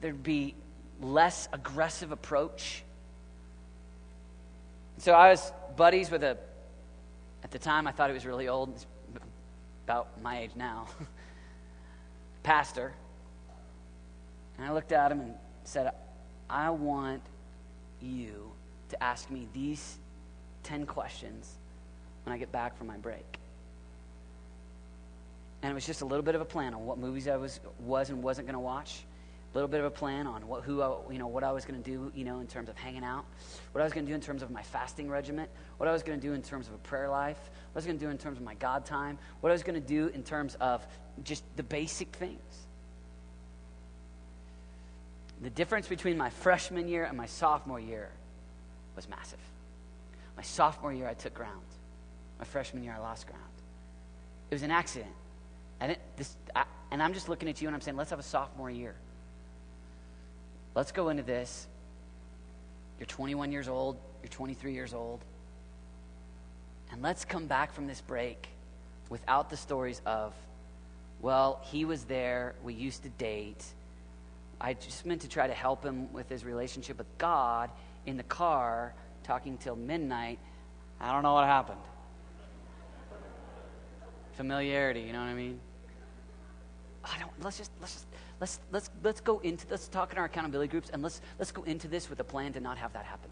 there'd 0.00 0.22
be 0.22 0.54
less 1.00 1.48
aggressive 1.52 2.10
approach. 2.10 2.82
So 4.98 5.12
I 5.12 5.30
was 5.30 5.52
buddies 5.76 6.10
with 6.10 6.24
a 6.24 6.38
at 7.44 7.50
the 7.50 7.58
time, 7.58 7.86
I 7.86 7.92
thought 7.92 8.10
he 8.10 8.14
was 8.14 8.26
really 8.26 8.48
old, 8.48 8.72
He's 8.72 8.86
about 9.84 10.20
my 10.22 10.40
age 10.40 10.50
now. 10.54 10.86
Pastor. 12.42 12.92
And 14.56 14.66
I 14.66 14.72
looked 14.72 14.92
at 14.92 15.10
him 15.10 15.20
and 15.20 15.34
said, 15.64 15.92
I 16.50 16.70
want 16.70 17.22
you 18.00 18.50
to 18.90 19.02
ask 19.02 19.30
me 19.30 19.46
these 19.52 19.98
10 20.64 20.86
questions 20.86 21.54
when 22.24 22.34
I 22.34 22.38
get 22.38 22.50
back 22.52 22.76
from 22.76 22.86
my 22.86 22.96
break. 22.96 23.38
And 25.62 25.70
it 25.70 25.74
was 25.74 25.86
just 25.86 26.02
a 26.02 26.04
little 26.04 26.22
bit 26.22 26.34
of 26.34 26.40
a 26.40 26.44
plan 26.44 26.74
on 26.74 26.84
what 26.84 26.98
movies 26.98 27.28
I 27.28 27.36
was, 27.36 27.60
was 27.80 28.10
and 28.10 28.22
wasn't 28.22 28.46
going 28.46 28.54
to 28.54 28.60
watch 28.60 29.04
little 29.54 29.68
bit 29.68 29.80
of 29.80 29.86
a 29.86 29.90
plan 29.90 30.26
on 30.26 30.46
what, 30.46 30.62
who 30.62 30.82
I, 30.82 30.96
you 31.10 31.18
know, 31.18 31.26
what 31.26 31.42
I 31.42 31.52
was 31.52 31.64
going 31.64 31.82
to 31.82 31.90
do, 31.90 32.12
you 32.14 32.24
know, 32.24 32.40
in 32.40 32.46
terms 32.46 32.68
of 32.68 32.76
hanging 32.76 33.04
out, 33.04 33.24
what 33.72 33.80
I 33.80 33.84
was 33.84 33.92
going 33.92 34.04
to 34.04 34.10
do 34.10 34.14
in 34.14 34.20
terms 34.20 34.42
of 34.42 34.50
my 34.50 34.62
fasting 34.62 35.08
regiment, 35.08 35.48
what 35.78 35.88
I 35.88 35.92
was 35.92 36.02
going 36.02 36.20
to 36.20 36.26
do 36.26 36.34
in 36.34 36.42
terms 36.42 36.68
of 36.68 36.74
a 36.74 36.78
prayer 36.78 37.08
life, 37.08 37.38
what 37.72 37.76
I 37.76 37.78
was 37.78 37.86
going 37.86 37.98
to 37.98 38.04
do 38.04 38.10
in 38.10 38.18
terms 38.18 38.38
of 38.38 38.44
my 38.44 38.54
God 38.54 38.84
time, 38.84 39.18
what 39.40 39.50
I 39.50 39.52
was 39.52 39.62
going 39.62 39.80
to 39.80 39.86
do 39.86 40.08
in 40.08 40.22
terms 40.22 40.56
of 40.60 40.86
just 41.24 41.44
the 41.56 41.62
basic 41.62 42.08
things. 42.14 42.66
The 45.40 45.50
difference 45.50 45.86
between 45.86 46.16
my 46.16 46.30
freshman 46.30 46.88
year 46.88 47.04
and 47.04 47.16
my 47.16 47.26
sophomore 47.26 47.80
year 47.80 48.10
was 48.96 49.08
massive. 49.08 49.38
My 50.36 50.42
sophomore 50.42 50.92
year, 50.92 51.08
I 51.08 51.14
took 51.14 51.34
ground. 51.34 51.62
My 52.38 52.44
freshman 52.44 52.82
year, 52.82 52.94
I 52.96 53.00
lost 53.00 53.26
ground. 53.26 53.42
It 54.50 54.54
was 54.54 54.62
an 54.62 54.70
accident. 54.70 55.12
And, 55.80 55.92
it, 55.92 56.00
this, 56.16 56.36
I, 56.54 56.64
and 56.90 57.02
I'm 57.02 57.14
just 57.14 57.28
looking 57.28 57.48
at 57.48 57.62
you 57.62 57.68
and 57.68 57.74
I'm 57.74 57.80
saying, 57.80 57.96
let's 57.96 58.10
have 58.10 58.18
a 58.18 58.24
sophomore 58.24 58.70
year. 58.70 58.94
Let's 60.74 60.92
go 60.92 61.08
into 61.08 61.22
this. 61.22 61.66
You're 62.98 63.06
21 63.06 63.52
years 63.52 63.68
old, 63.68 63.96
you're 64.22 64.30
23 64.30 64.72
years 64.72 64.92
old. 64.92 65.24
And 66.90 67.02
let's 67.02 67.24
come 67.24 67.46
back 67.46 67.72
from 67.72 67.86
this 67.86 68.00
break 68.00 68.48
without 69.08 69.50
the 69.50 69.56
stories 69.56 70.00
of, 70.06 70.34
well, 71.20 71.60
he 71.64 71.84
was 71.84 72.04
there, 72.04 72.54
we 72.62 72.74
used 72.74 73.02
to 73.02 73.08
date. 73.10 73.64
I 74.60 74.74
just 74.74 75.06
meant 75.06 75.20
to 75.22 75.28
try 75.28 75.46
to 75.46 75.54
help 75.54 75.84
him 75.84 76.12
with 76.12 76.28
his 76.28 76.44
relationship 76.44 76.98
with 76.98 77.06
God 77.18 77.70
in 78.06 78.16
the 78.16 78.22
car, 78.24 78.94
talking 79.22 79.56
till 79.58 79.76
midnight. 79.76 80.38
I 81.00 81.12
don't 81.12 81.22
know 81.22 81.34
what 81.34 81.44
happened. 81.44 81.80
Familiarity, 84.32 85.00
you 85.00 85.12
know 85.12 85.20
what 85.20 85.26
I 85.26 85.34
mean? 85.34 85.60
I 87.04 87.18
don't, 87.18 87.30
let's 87.42 87.58
just, 87.58 87.70
let's 87.80 87.94
just, 87.94 88.06
let's, 88.40 88.60
let's, 88.72 88.90
let's 89.02 89.20
go 89.20 89.38
into, 89.40 89.66
let's 89.70 89.88
talk 89.88 90.12
in 90.12 90.18
our 90.18 90.24
accountability 90.24 90.70
groups 90.70 90.90
and 90.92 91.02
let's, 91.02 91.20
let's 91.38 91.52
go 91.52 91.62
into 91.62 91.88
this 91.88 92.10
with 92.10 92.20
a 92.20 92.24
plan 92.24 92.52
to 92.54 92.60
not 92.60 92.78
have 92.78 92.92
that 92.92 93.04
happen. 93.04 93.30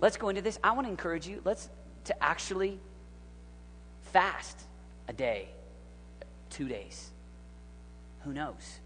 Let's 0.00 0.16
go 0.16 0.28
into 0.28 0.42
this. 0.42 0.58
I 0.62 0.72
want 0.72 0.86
to 0.86 0.90
encourage 0.90 1.26
you, 1.26 1.40
let's, 1.44 1.68
to 2.04 2.22
actually 2.22 2.78
fast 4.12 4.58
a 5.08 5.12
day, 5.12 5.48
two 6.50 6.68
days. 6.68 7.10
Who 8.24 8.32
knows? 8.32 8.80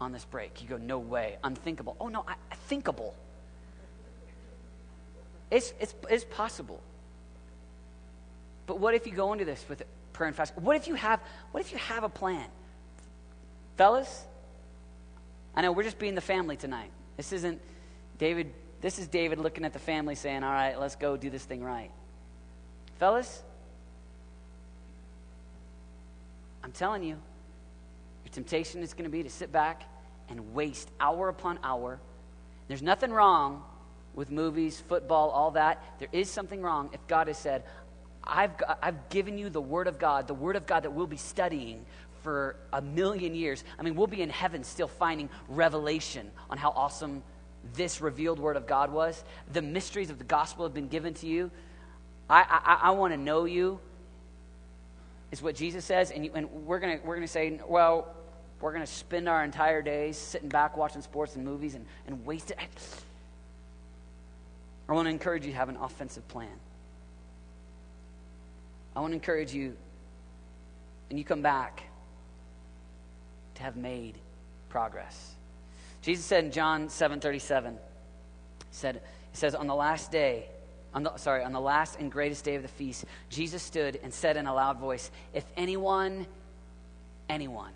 On 0.00 0.12
this 0.12 0.24
break. 0.24 0.62
You 0.62 0.68
go, 0.68 0.76
no 0.76 0.98
way, 0.98 1.36
unthinkable. 1.44 1.96
Oh, 2.00 2.08
no, 2.08 2.24
I, 2.26 2.34
thinkable. 2.68 3.14
It's, 5.50 5.72
it's, 5.78 5.94
it's 6.10 6.24
possible. 6.24 6.80
But 8.66 8.80
what 8.80 8.94
if 8.94 9.06
you 9.06 9.12
go 9.12 9.32
into 9.32 9.44
this 9.44 9.64
with 9.68 9.82
prayer 10.14 10.28
and 10.28 10.36
fast? 10.36 10.56
What 10.56 10.76
if 10.76 10.88
you 10.88 10.94
have 10.94 11.20
what 11.52 11.60
if 11.60 11.72
you 11.72 11.78
have 11.78 12.04
a 12.04 12.08
plan? 12.08 12.46
Fellas, 13.76 14.24
I 15.54 15.62
know 15.62 15.72
we're 15.72 15.82
just 15.82 15.98
being 15.98 16.14
the 16.14 16.20
family 16.20 16.56
tonight. 16.56 16.90
This 17.16 17.32
isn't 17.32 17.60
David, 18.18 18.52
this 18.80 18.98
is 18.98 19.08
David 19.08 19.38
looking 19.38 19.64
at 19.64 19.72
the 19.72 19.78
family 19.78 20.14
saying, 20.14 20.42
All 20.42 20.52
right, 20.52 20.78
let's 20.78 20.96
go 20.96 21.16
do 21.16 21.30
this 21.30 21.44
thing 21.44 21.62
right. 21.62 21.90
Fellas, 22.98 23.42
I'm 26.62 26.72
telling 26.72 27.02
you, 27.02 27.16
your 28.24 28.32
temptation 28.32 28.82
is 28.82 28.94
going 28.94 29.04
to 29.04 29.10
be 29.10 29.22
to 29.22 29.30
sit 29.30 29.52
back 29.52 29.82
and 30.28 30.54
waste 30.54 30.90
hour 31.00 31.28
upon 31.28 31.58
hour. 31.62 32.00
There's 32.68 32.82
nothing 32.82 33.10
wrong 33.10 33.62
with 34.14 34.30
movies, 34.30 34.80
football, 34.80 35.30
all 35.30 35.50
that. 35.52 35.82
There 35.98 36.08
is 36.12 36.30
something 36.30 36.62
wrong 36.62 36.90
if 36.92 37.06
God 37.08 37.26
has 37.26 37.36
said, 37.36 37.64
I've, 38.26 38.52
I've 38.82 39.08
given 39.10 39.38
you 39.38 39.50
the 39.50 39.60
Word 39.60 39.86
of 39.86 39.98
God, 39.98 40.26
the 40.26 40.34
Word 40.34 40.56
of 40.56 40.66
God 40.66 40.84
that 40.84 40.90
we'll 40.90 41.06
be 41.06 41.16
studying 41.16 41.84
for 42.22 42.56
a 42.72 42.80
million 42.80 43.34
years. 43.34 43.62
I 43.78 43.82
mean, 43.82 43.94
we'll 43.94 44.06
be 44.06 44.22
in 44.22 44.30
heaven 44.30 44.64
still 44.64 44.88
finding 44.88 45.28
revelation 45.48 46.30
on 46.48 46.56
how 46.56 46.70
awesome 46.70 47.22
this 47.74 48.00
revealed 48.00 48.38
Word 48.38 48.56
of 48.56 48.66
God 48.66 48.92
was. 48.92 49.22
The 49.52 49.62
mysteries 49.62 50.10
of 50.10 50.18
the 50.18 50.24
gospel 50.24 50.64
have 50.64 50.74
been 50.74 50.88
given 50.88 51.14
to 51.14 51.26
you. 51.26 51.50
I, 52.28 52.42
I, 52.48 52.88
I 52.88 52.90
want 52.92 53.12
to 53.12 53.18
know 53.18 53.44
you, 53.44 53.78
is 55.30 55.42
what 55.42 55.54
Jesus 55.54 55.84
says. 55.84 56.10
And, 56.10 56.24
you, 56.24 56.30
and 56.34 56.50
we're 56.50 56.78
going 56.78 57.00
we're 57.04 57.16
gonna 57.16 57.28
say, 57.28 57.60
well, 57.68 58.14
we're 58.60 58.72
going 58.72 58.86
to 58.86 58.90
spend 58.90 59.28
our 59.28 59.44
entire 59.44 59.82
days 59.82 60.16
sitting 60.16 60.48
back 60.48 60.76
watching 60.76 61.02
sports 61.02 61.36
and 61.36 61.44
movies 61.44 61.74
and, 61.74 61.84
and 62.06 62.24
waste 62.24 62.50
it. 62.50 62.58
I 64.88 64.92
want 64.92 65.06
to 65.06 65.10
encourage 65.10 65.44
you 65.44 65.52
to 65.52 65.56
have 65.58 65.68
an 65.68 65.76
offensive 65.76 66.26
plan. 66.28 66.48
I 68.96 69.00
want 69.00 69.10
to 69.10 69.14
encourage 69.14 69.52
you, 69.52 69.76
and 71.10 71.18
you 71.18 71.24
come 71.24 71.42
back 71.42 71.84
to 73.56 73.62
have 73.62 73.76
made 73.76 74.14
progress. 74.68 75.34
Jesus 76.02 76.24
said 76.24 76.44
in 76.44 76.52
John 76.52 76.88
7 76.88 77.20
37, 77.20 77.78
said, 78.70 79.00
He 79.30 79.36
says, 79.36 79.54
On 79.54 79.66
the 79.66 79.74
last 79.74 80.12
day, 80.12 80.46
on 80.92 81.02
the, 81.02 81.16
sorry, 81.16 81.42
on 81.42 81.52
the 81.52 81.60
last 81.60 81.98
and 81.98 82.10
greatest 82.10 82.44
day 82.44 82.54
of 82.54 82.62
the 82.62 82.68
feast, 82.68 83.04
Jesus 83.30 83.62
stood 83.62 83.98
and 84.02 84.12
said 84.12 84.36
in 84.36 84.46
a 84.46 84.54
loud 84.54 84.78
voice, 84.78 85.10
If 85.32 85.44
anyone, 85.56 86.26
anyone, 87.28 87.72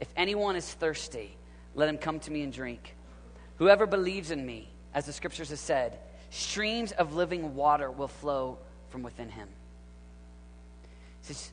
if 0.00 0.08
anyone 0.16 0.56
is 0.56 0.72
thirsty, 0.72 1.36
let 1.74 1.88
him 1.88 1.98
come 1.98 2.18
to 2.20 2.30
me 2.30 2.42
and 2.42 2.52
drink. 2.52 2.94
Whoever 3.56 3.86
believes 3.86 4.30
in 4.30 4.44
me, 4.44 4.68
as 4.94 5.06
the 5.06 5.12
scriptures 5.12 5.50
have 5.50 5.58
said, 5.58 5.98
streams 6.30 6.92
of 6.92 7.14
living 7.14 7.54
water 7.54 7.90
will 7.90 8.08
flow 8.08 8.58
from 8.88 9.02
within 9.02 9.28
him. 9.28 9.48
Says, 11.26 11.50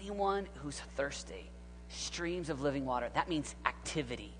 anyone 0.00 0.46
who's 0.62 0.78
thirsty, 0.96 1.50
streams 1.88 2.50
of 2.50 2.60
living 2.60 2.86
water. 2.86 3.10
That 3.14 3.28
means 3.28 3.54
activity. 3.66 4.32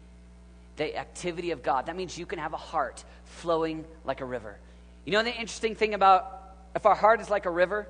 The 0.77 0.97
activity 0.97 1.51
of 1.51 1.65
God. 1.65 1.87
That 1.87 1.97
means 1.97 2.17
you 2.17 2.27
can 2.27 2.39
have 2.39 2.53
a 2.53 2.59
heart 2.59 3.05
flowing 3.25 3.85
like 4.05 4.21
a 4.21 4.25
river. 4.25 4.57
You 5.05 5.13
know 5.13 5.23
the 5.25 5.31
interesting 5.31 5.75
thing 5.75 5.95
about 5.95 6.43
if 6.77 6.87
our 6.87 6.95
heart 6.95 7.21
is 7.21 7.29
like 7.29 7.47
a 7.47 7.51
river? 7.51 7.89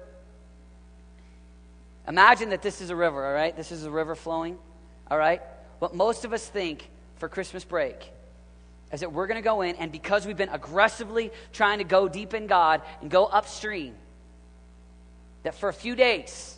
Imagine 2.08 2.50
that 2.50 2.62
this 2.62 2.80
is 2.80 2.88
a 2.88 2.96
river, 2.96 3.26
all 3.26 3.34
right? 3.34 3.54
This 3.54 3.70
is 3.70 3.84
a 3.84 3.90
river 3.90 4.14
flowing, 4.14 4.56
all 5.10 5.18
right? 5.18 5.42
What 5.78 5.94
most 5.94 6.24
of 6.24 6.32
us 6.32 6.46
think 6.46 6.88
for 7.16 7.28
Christmas 7.28 7.64
break 7.64 8.10
is 8.92 9.00
that 9.00 9.12
we're 9.12 9.26
going 9.26 9.36
to 9.36 9.44
go 9.44 9.60
in, 9.60 9.76
and 9.76 9.92
because 9.92 10.26
we've 10.26 10.38
been 10.38 10.48
aggressively 10.48 11.30
trying 11.52 11.78
to 11.78 11.84
go 11.84 12.08
deep 12.08 12.32
in 12.32 12.46
God 12.46 12.80
and 13.02 13.10
go 13.10 13.26
upstream, 13.26 13.94
that 15.42 15.54
for 15.54 15.68
a 15.68 15.72
few 15.72 15.94
days, 15.94 16.56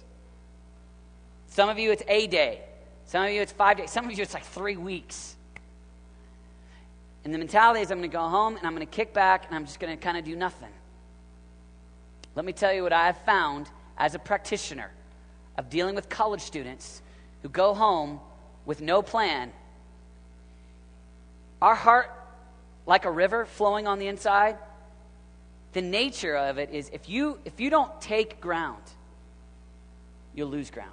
some 1.48 1.68
of 1.68 1.78
you 1.78 1.92
it's 1.92 2.02
a 2.08 2.26
day, 2.26 2.60
some 3.06 3.24
of 3.24 3.30
you 3.30 3.42
it's 3.42 3.52
five 3.52 3.76
days, 3.76 3.90
some 3.90 4.06
of 4.06 4.12
you 4.12 4.22
it's 4.22 4.34
like 4.34 4.44
three 4.44 4.76
weeks. 4.76 5.36
And 7.24 7.32
the 7.32 7.38
mentality 7.38 7.80
is 7.80 7.90
I'm 7.90 7.98
going 7.98 8.10
to 8.10 8.16
go 8.16 8.28
home 8.28 8.56
and 8.56 8.66
I'm 8.66 8.74
going 8.74 8.86
to 8.86 8.90
kick 8.92 9.12
back 9.12 9.46
and 9.46 9.54
I'm 9.54 9.64
just 9.64 9.78
going 9.78 9.96
to 9.96 10.02
kind 10.02 10.16
of 10.16 10.24
do 10.24 10.34
nothing. 10.34 10.72
Let 12.34 12.44
me 12.44 12.52
tell 12.52 12.72
you 12.72 12.82
what 12.82 12.92
I 12.92 13.06
have 13.06 13.18
found 13.18 13.68
as 13.96 14.14
a 14.14 14.18
practitioner 14.18 14.90
of 15.56 15.68
dealing 15.68 15.94
with 15.94 16.08
college 16.08 16.40
students 16.40 17.02
who 17.42 17.48
go 17.48 17.74
home 17.74 18.20
with 18.64 18.80
no 18.80 19.02
plan. 19.02 19.52
Our 21.60 21.74
heart, 21.74 22.10
like 22.86 23.04
a 23.04 23.10
river 23.10 23.44
flowing 23.44 23.86
on 23.86 23.98
the 23.98 24.08
inside, 24.08 24.56
the 25.72 25.82
nature 25.82 26.36
of 26.36 26.58
it 26.58 26.70
is 26.70 26.90
if 26.92 27.08
you 27.08 27.38
if 27.44 27.60
you 27.60 27.70
don't 27.70 28.00
take 28.00 28.40
ground, 28.40 28.82
you'll 30.34 30.50
lose 30.50 30.70
ground. 30.70 30.90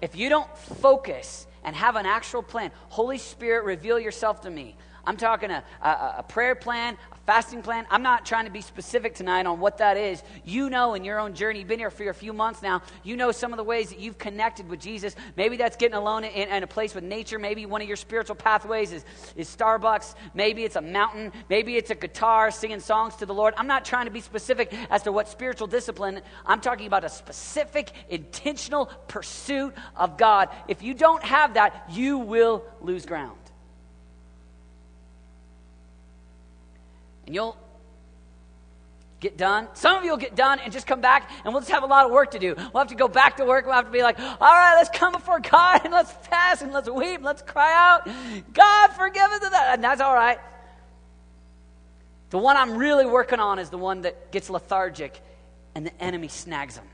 If 0.00 0.16
you 0.16 0.28
don't 0.28 0.56
focus 0.58 1.46
and 1.64 1.76
have 1.76 1.96
an 1.96 2.06
actual 2.06 2.42
plan. 2.42 2.70
Holy 2.88 3.18
Spirit, 3.18 3.64
reveal 3.64 3.98
yourself 3.98 4.40
to 4.42 4.50
me. 4.50 4.74
I'm 5.04 5.16
talking 5.16 5.50
a, 5.50 5.64
a, 5.82 6.14
a, 6.18 6.24
prayer 6.28 6.54
plan, 6.54 6.96
fasting 7.26 7.62
plan. 7.62 7.86
I'm 7.90 8.02
not 8.02 8.26
trying 8.26 8.46
to 8.46 8.50
be 8.50 8.60
specific 8.60 9.14
tonight 9.14 9.46
on 9.46 9.60
what 9.60 9.78
that 9.78 9.96
is. 9.96 10.22
You 10.44 10.70
know 10.70 10.94
in 10.94 11.04
your 11.04 11.18
own 11.18 11.34
journey, 11.34 11.60
you've 11.60 11.68
been 11.68 11.78
here 11.78 11.90
for 11.90 12.08
a 12.08 12.14
few 12.14 12.32
months 12.32 12.62
now, 12.62 12.82
you 13.04 13.16
know 13.16 13.32
some 13.32 13.52
of 13.52 13.56
the 13.56 13.64
ways 13.64 13.90
that 13.90 14.00
you've 14.00 14.18
connected 14.18 14.68
with 14.68 14.80
Jesus. 14.80 15.14
Maybe 15.36 15.56
that's 15.56 15.76
getting 15.76 15.96
alone 15.96 16.24
in, 16.24 16.48
in 16.48 16.62
a 16.62 16.66
place 16.66 16.94
with 16.94 17.04
nature. 17.04 17.38
Maybe 17.38 17.66
one 17.66 17.82
of 17.82 17.88
your 17.88 17.96
spiritual 17.96 18.36
pathways 18.36 18.92
is, 18.92 19.04
is 19.36 19.48
Starbucks. 19.48 20.14
Maybe 20.34 20.64
it's 20.64 20.76
a 20.76 20.80
mountain. 20.80 21.32
Maybe 21.48 21.76
it's 21.76 21.90
a 21.90 21.94
guitar 21.94 22.50
singing 22.50 22.80
songs 22.80 23.16
to 23.16 23.26
the 23.26 23.34
Lord. 23.34 23.54
I'm 23.56 23.66
not 23.66 23.84
trying 23.84 24.06
to 24.06 24.12
be 24.12 24.20
specific 24.20 24.74
as 24.90 25.02
to 25.04 25.12
what 25.12 25.28
spiritual 25.28 25.66
discipline. 25.66 26.20
I'm 26.44 26.60
talking 26.60 26.86
about 26.86 27.04
a 27.04 27.08
specific, 27.08 27.92
intentional 28.08 28.86
pursuit 29.08 29.74
of 29.96 30.16
God. 30.16 30.48
If 30.68 30.82
you 30.82 30.94
don't 30.94 31.22
have 31.22 31.54
that, 31.54 31.86
you 31.90 32.18
will 32.18 32.64
lose 32.80 33.06
ground. 33.06 33.41
And 37.26 37.34
you'll 37.34 37.56
get 39.20 39.36
done. 39.38 39.68
Some 39.74 39.96
of 39.96 40.04
you 40.04 40.10
will 40.10 40.18
get 40.18 40.34
done 40.34 40.58
and 40.58 40.72
just 40.72 40.86
come 40.86 41.00
back, 41.00 41.30
and 41.44 41.54
we'll 41.54 41.60
just 41.60 41.70
have 41.70 41.84
a 41.84 41.86
lot 41.86 42.06
of 42.06 42.10
work 42.10 42.32
to 42.32 42.38
do. 42.38 42.54
We'll 42.56 42.82
have 42.82 42.88
to 42.88 42.94
go 42.94 43.08
back 43.08 43.36
to 43.36 43.44
work. 43.44 43.64
We'll 43.64 43.74
have 43.74 43.84
to 43.86 43.90
be 43.90 44.02
like, 44.02 44.18
all 44.18 44.36
right, 44.40 44.74
let's 44.76 44.90
come 44.90 45.12
before 45.12 45.38
God 45.38 45.82
and 45.84 45.92
let's 45.92 46.10
fast 46.10 46.62
and 46.62 46.72
let's 46.72 46.90
weep, 46.90 47.16
and 47.16 47.24
let's 47.24 47.42
cry 47.42 47.72
out, 47.72 48.08
God, 48.52 48.88
forgive 48.88 49.22
us. 49.22 49.44
of 49.44 49.50
that. 49.52 49.74
And 49.74 49.84
that's 49.84 50.00
all 50.00 50.14
right. 50.14 50.38
The 52.30 52.38
one 52.38 52.56
I'm 52.56 52.76
really 52.76 53.06
working 53.06 53.40
on 53.40 53.58
is 53.58 53.70
the 53.70 53.78
one 53.78 54.02
that 54.02 54.32
gets 54.32 54.48
lethargic 54.50 55.20
and 55.74 55.86
the 55.86 56.02
enemy 56.02 56.28
snags 56.28 56.76
them. 56.76 56.86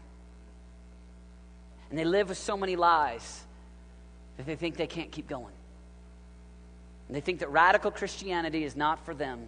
And 1.91 1.99
they 1.99 2.05
live 2.05 2.29
with 2.29 2.38
so 2.38 2.57
many 2.57 2.77
lies 2.77 3.45
that 4.37 4.47
they 4.47 4.57
think 4.57 4.77
they 4.77 4.87
can't 4.87 5.11
keep 5.11 5.29
going. 5.29 5.55
And 7.07 7.17
they 7.17 7.21
think 7.21 7.38
that 7.38 7.51
radical 7.51 7.91
Christianity 7.91 8.64
is 8.64 8.77
not 8.77 9.05
for 9.05 9.14
them 9.14 9.47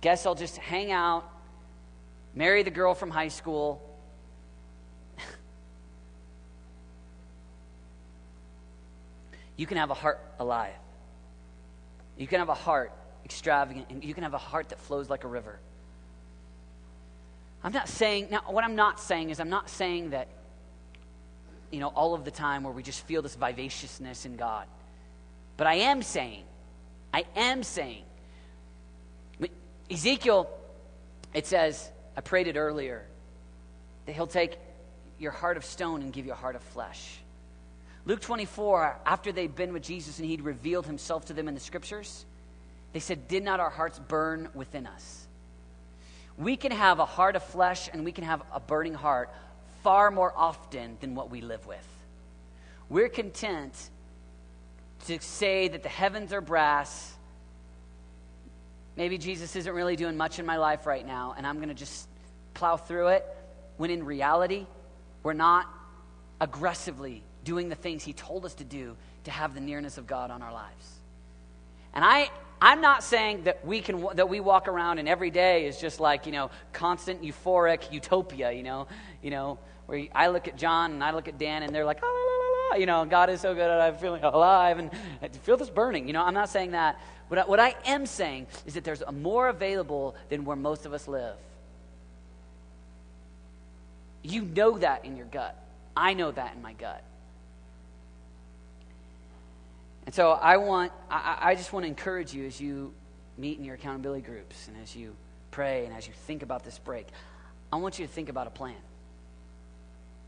Guess 0.00 0.24
I'll 0.26 0.34
just 0.34 0.56
hang 0.56 0.90
out, 0.92 1.30
marry 2.34 2.62
the 2.62 2.70
girl 2.70 2.94
from 2.94 3.10
high 3.10 3.28
school. 3.28 3.82
you 9.56 9.66
can 9.66 9.76
have 9.76 9.90
a 9.90 9.94
heart 9.94 10.20
alive. 10.38 10.72
You 12.16 12.26
can 12.26 12.38
have 12.38 12.48
a 12.48 12.54
heart 12.54 12.92
extravagant, 13.24 13.86
and 13.90 14.02
you 14.02 14.14
can 14.14 14.22
have 14.22 14.34
a 14.34 14.38
heart 14.38 14.70
that 14.70 14.78
flows 14.78 15.10
like 15.10 15.24
a 15.24 15.28
river. 15.28 15.58
I'm 17.62 17.72
not 17.72 17.88
saying, 17.88 18.28
now, 18.30 18.40
what 18.46 18.64
I'm 18.64 18.76
not 18.76 18.98
saying 18.98 19.28
is, 19.30 19.38
I'm 19.38 19.50
not 19.50 19.68
saying 19.68 20.10
that, 20.10 20.28
you 21.70 21.78
know, 21.78 21.88
all 21.88 22.14
of 22.14 22.24
the 22.24 22.30
time 22.30 22.62
where 22.62 22.72
we 22.72 22.82
just 22.82 23.04
feel 23.06 23.20
this 23.20 23.34
vivaciousness 23.34 24.24
in 24.24 24.36
God. 24.36 24.66
But 25.58 25.66
I 25.66 25.74
am 25.74 26.00
saying, 26.00 26.44
I 27.12 27.24
am 27.36 27.62
saying 27.62 28.04
Ezekiel, 29.90 30.48
it 31.34 31.46
says, 31.46 31.90
I 32.16 32.20
prayed 32.20 32.46
it 32.46 32.56
earlier, 32.56 33.04
that 34.06 34.12
he'll 34.12 34.26
take 34.26 34.56
your 35.18 35.32
heart 35.32 35.56
of 35.56 35.64
stone 35.64 36.02
and 36.02 36.12
give 36.12 36.26
you 36.26 36.32
a 36.32 36.36
heart 36.36 36.56
of 36.56 36.62
flesh. 36.62 37.18
Luke 38.06 38.20
24, 38.20 38.98
after 39.04 39.32
they'd 39.32 39.54
been 39.54 39.72
with 39.72 39.82
Jesus 39.82 40.18
and 40.18 40.28
he'd 40.28 40.42
revealed 40.42 40.86
himself 40.86 41.26
to 41.26 41.34
them 41.34 41.48
in 41.48 41.54
the 41.54 41.60
scriptures, 41.60 42.24
they 42.92 43.00
said, 43.00 43.28
Did 43.28 43.44
not 43.44 43.60
our 43.60 43.70
hearts 43.70 43.98
burn 43.98 44.48
within 44.54 44.86
us? 44.86 45.26
We 46.38 46.56
can 46.56 46.72
have 46.72 46.98
a 46.98 47.04
heart 47.04 47.36
of 47.36 47.42
flesh 47.42 47.90
and 47.92 48.04
we 48.04 48.12
can 48.12 48.24
have 48.24 48.42
a 48.52 48.60
burning 48.60 48.94
heart 48.94 49.30
far 49.82 50.10
more 50.10 50.32
often 50.34 50.96
than 51.00 51.14
what 51.14 51.30
we 51.30 51.40
live 51.40 51.66
with. 51.66 51.86
We're 52.88 53.08
content 53.08 53.74
to 55.06 55.20
say 55.20 55.68
that 55.68 55.82
the 55.82 55.88
heavens 55.88 56.32
are 56.32 56.40
brass 56.40 57.14
Maybe 59.00 59.16
Jesus 59.16 59.56
isn't 59.56 59.74
really 59.74 59.96
doing 59.96 60.18
much 60.18 60.38
in 60.38 60.44
my 60.44 60.58
life 60.58 60.84
right 60.84 61.06
now, 61.06 61.34
and 61.34 61.46
I'm 61.46 61.56
going 61.56 61.70
to 61.70 61.74
just 61.74 62.06
plow 62.52 62.76
through 62.76 63.06
it. 63.06 63.26
When 63.78 63.90
in 63.90 64.04
reality, 64.04 64.66
we're 65.22 65.32
not 65.32 65.66
aggressively 66.38 67.22
doing 67.42 67.70
the 67.70 67.74
things 67.74 68.04
He 68.04 68.12
told 68.12 68.44
us 68.44 68.52
to 68.56 68.64
do 68.64 68.98
to 69.24 69.30
have 69.30 69.54
the 69.54 69.60
nearness 69.62 69.96
of 69.96 70.06
God 70.06 70.30
on 70.30 70.42
our 70.42 70.52
lives. 70.52 70.98
And 71.94 72.04
I, 72.04 72.28
I'm 72.60 72.82
not 72.82 73.02
saying 73.02 73.44
that 73.44 73.64
we 73.64 73.80
can 73.80 74.06
that 74.16 74.28
we 74.28 74.38
walk 74.38 74.68
around 74.68 74.98
and 74.98 75.08
every 75.08 75.30
day 75.30 75.64
is 75.64 75.80
just 75.80 75.98
like 75.98 76.26
you 76.26 76.32
know 76.32 76.50
constant 76.74 77.22
euphoric 77.22 77.90
utopia. 77.90 78.52
You 78.52 78.62
know, 78.62 78.86
you 79.22 79.30
know 79.30 79.58
where 79.86 80.08
I 80.14 80.26
look 80.26 80.46
at 80.46 80.58
John 80.58 80.92
and 80.92 81.02
I 81.02 81.12
look 81.12 81.26
at 81.26 81.38
Dan 81.38 81.62
and 81.62 81.74
they're 81.74 81.86
like, 81.86 82.00
oh, 82.02 82.70
la, 82.70 82.74
la, 82.74 82.76
la, 82.76 82.80
you 82.80 82.84
know, 82.84 83.10
God 83.10 83.30
is 83.30 83.40
so 83.40 83.54
good 83.54 83.70
I'm 83.70 83.96
feeling 83.96 84.22
alive 84.22 84.78
and 84.78 84.90
I 85.22 85.28
feel 85.28 85.56
this 85.56 85.70
burning. 85.70 86.06
You 86.06 86.12
know, 86.12 86.22
I'm 86.22 86.34
not 86.34 86.50
saying 86.50 86.72
that. 86.72 87.00
What 87.30 87.38
I, 87.38 87.42
what 87.42 87.60
I 87.60 87.76
am 87.86 88.06
saying 88.06 88.48
is 88.66 88.74
that 88.74 88.82
there's 88.82 89.04
more 89.12 89.50
available 89.50 90.16
than 90.30 90.44
where 90.44 90.56
most 90.56 90.84
of 90.84 90.92
us 90.92 91.06
live. 91.06 91.36
You 94.24 94.42
know 94.42 94.78
that 94.78 95.04
in 95.04 95.16
your 95.16 95.26
gut. 95.26 95.56
I 95.96 96.14
know 96.14 96.32
that 96.32 96.56
in 96.56 96.60
my 96.60 96.72
gut. 96.72 97.04
And 100.06 100.12
so 100.12 100.32
I 100.32 100.56
want, 100.56 100.90
I, 101.08 101.38
I 101.40 101.54
just 101.54 101.72
want 101.72 101.84
to 101.84 101.86
encourage 101.86 102.34
you 102.34 102.46
as 102.46 102.60
you 102.60 102.92
meet 103.38 103.58
in 103.58 103.64
your 103.64 103.76
accountability 103.76 104.22
groups 104.22 104.66
and 104.66 104.76
as 104.82 104.96
you 104.96 105.14
pray 105.52 105.86
and 105.86 105.94
as 105.94 106.08
you 106.08 106.12
think 106.12 106.42
about 106.42 106.64
this 106.64 106.80
break, 106.80 107.06
I 107.72 107.76
want 107.76 108.00
you 108.00 108.08
to 108.08 108.12
think 108.12 108.28
about 108.28 108.48
a 108.48 108.50
plan. 108.50 108.74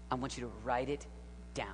I 0.08 0.14
want 0.14 0.38
you 0.38 0.44
to 0.44 0.52
write 0.62 0.88
it 0.88 1.04
down. 1.54 1.66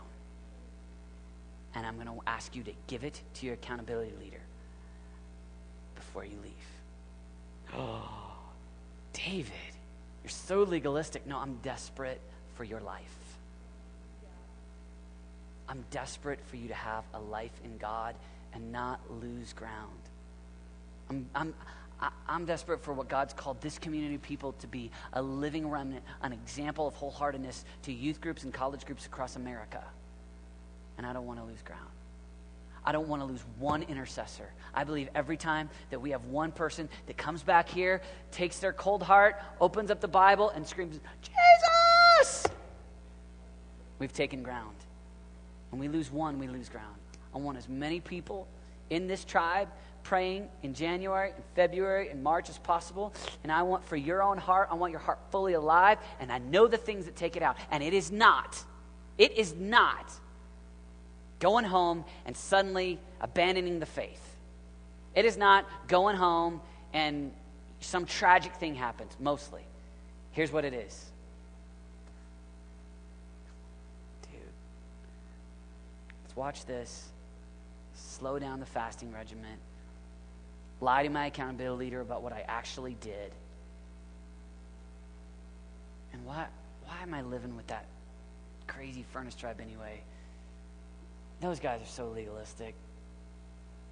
And 1.75 1.87
I'm 1.87 1.97
going 1.97 2.07
to 2.07 2.19
ask 2.27 2.57
you 2.57 2.63
to 2.63 2.73
give 2.87 3.05
it 3.05 3.21
to 3.35 3.45
your 3.45 3.57
accountability 3.57 4.15
leader 4.19 4.41
before 6.19 6.25
you 6.25 6.41
leave. 6.43 7.77
Oh, 7.77 8.09
David, 9.13 9.53
you're 10.23 10.31
so 10.31 10.63
legalistic. 10.63 11.27
No, 11.27 11.39
I'm 11.39 11.59
desperate 11.63 12.21
for 12.57 12.65
your 12.65 12.81
life. 12.81 13.03
I'm 15.69 15.85
desperate 15.91 16.41
for 16.47 16.57
you 16.57 16.69
to 16.69 16.75
have 16.75 17.05
a 17.13 17.21
life 17.21 17.53
in 17.63 17.77
God 17.77 18.15
and 18.55 18.73
not 18.73 19.01
lose 19.21 19.53
ground. 19.53 20.01
I'm, 21.11 21.29
I'm, 21.35 21.55
I'm 22.27 22.47
desperate 22.47 22.83
for 22.83 22.95
what 22.95 23.09
God's 23.09 23.35
called 23.35 23.61
this 23.61 23.79
community 23.79 24.15
of 24.15 24.23
people 24.23 24.53
to 24.61 24.67
be 24.67 24.91
a 25.13 25.21
living 25.21 25.69
remnant, 25.69 26.03
an 26.23 26.33
example 26.33 26.87
of 26.87 26.95
wholeheartedness 26.95 27.65
to 27.83 27.93
youth 27.93 28.21
groups 28.21 28.45
and 28.45 28.53
college 28.53 28.87
groups 28.87 29.05
across 29.05 29.37
America. 29.37 29.85
And 30.97 31.07
I 31.07 31.13
don't 31.13 31.27
want 31.27 31.39
to 31.39 31.45
lose 31.45 31.63
ground. 31.63 31.91
I 32.89 32.93
don't 32.93 33.07
want 33.07 33.21
to 33.21 33.27
lose 33.27 33.45
one 33.59 33.83
intercessor. 33.83 34.49
I 34.73 34.83
believe 34.83 35.11
every 35.15 35.37
time 35.37 35.69
that 35.91 36.01
we 36.01 36.13
have 36.13 36.25
one 36.25 36.51
person 36.51 36.89
that 37.07 37.19
comes 37.19 37.43
back 37.43 37.69
here, 37.69 38.01
takes 38.31 38.61
their 38.61 38.73
cold 38.73 39.03
heart, 39.03 39.37
opens 39.61 39.91
up 39.91 40.01
the 40.01 40.09
Bible, 40.09 40.49
and 40.49 40.67
screams, 40.67 40.99
Jesus! 41.21 42.47
We've 43.99 44.15
taken 44.15 44.43
ground. 44.43 44.75
When 45.69 45.81
we 45.81 45.89
lose 45.89 46.11
one, 46.11 46.39
we 46.39 46.49
lose 46.49 46.71
ground. 46.71 46.97
I 47.35 47.37
want 47.37 47.59
as 47.59 47.69
many 47.69 48.01
people 48.01 48.49
in 48.89 49.07
this 49.07 49.23
tribe 49.23 49.69
praying 50.03 50.49
in 50.63 50.73
January 50.73 51.33
and 51.37 51.45
February 51.55 52.09
and 52.09 52.23
March 52.23 52.49
as 52.49 52.57
possible. 52.57 53.13
And 53.43 53.53
I 53.53 53.65
want 53.65 53.85
for 53.85 53.97
your 53.97 54.23
own 54.23 54.39
heart, 54.39 54.69
I 54.71 54.77
want 54.77 54.93
your 54.93 55.01
heart 55.01 55.19
fully 55.31 55.53
alive. 55.53 55.99
And 56.21 56.33
I 56.33 56.39
know 56.39 56.67
the 56.67 56.79
things 56.79 57.05
that 57.05 57.17
take 57.17 57.37
it 57.37 57.43
out. 57.43 57.59
And 57.71 57.83
it 57.83 57.93
is 57.93 58.11
not, 58.11 58.65
it 59.19 59.33
is 59.33 59.55
not 59.55 60.11
going 61.41 61.65
home 61.65 62.05
and 62.27 62.37
suddenly 62.37 62.99
abandoning 63.21 63.81
the 63.81 63.87
faith. 63.87 64.37
It 65.15 65.25
is 65.25 65.37
not 65.37 65.67
going 65.89 66.17
home 66.17 66.61
and 66.93 67.33
some 67.81 68.07
tragic 68.07 68.55
thing 68.55 68.75
happens, 68.75 69.13
mostly. 69.21 69.63
Here's 70.33 70.53
what 70.53 70.65
it 70.65 70.75
is 70.75 71.11
Dude, 74.23 74.41
let's 76.25 76.37
watch 76.37 76.65
this. 76.67 77.09
Slow 77.95 78.39
down 78.39 78.61
the 78.61 78.67
fasting 78.67 79.13
regimen. 79.13 79.59
Lie 80.81 81.05
to 81.05 81.09
my 81.09 81.27
accountability 81.27 81.87
leader 81.87 82.01
about 82.01 82.23
what 82.23 82.33
I 82.33 82.45
actually 82.47 82.97
did. 83.01 83.33
And 86.13 86.25
why, 86.25 86.47
why 86.85 87.03
am 87.03 87.15
I 87.15 87.23
living 87.23 87.57
with 87.57 87.67
that 87.69 87.87
crazy 88.67 89.05
furnace 89.13 89.35
tribe 89.35 89.61
anyway? 89.61 90.01
Those 91.41 91.61
guys 91.61 91.81
are 91.83 91.87
so 91.87 92.09
legalistic. 92.09 92.75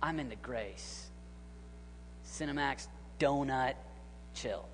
I'm 0.02 0.18
into 0.18 0.36
grace. 0.36 1.06
Cinemax, 2.26 2.88
donut, 3.18 3.74
chill. 4.34 4.66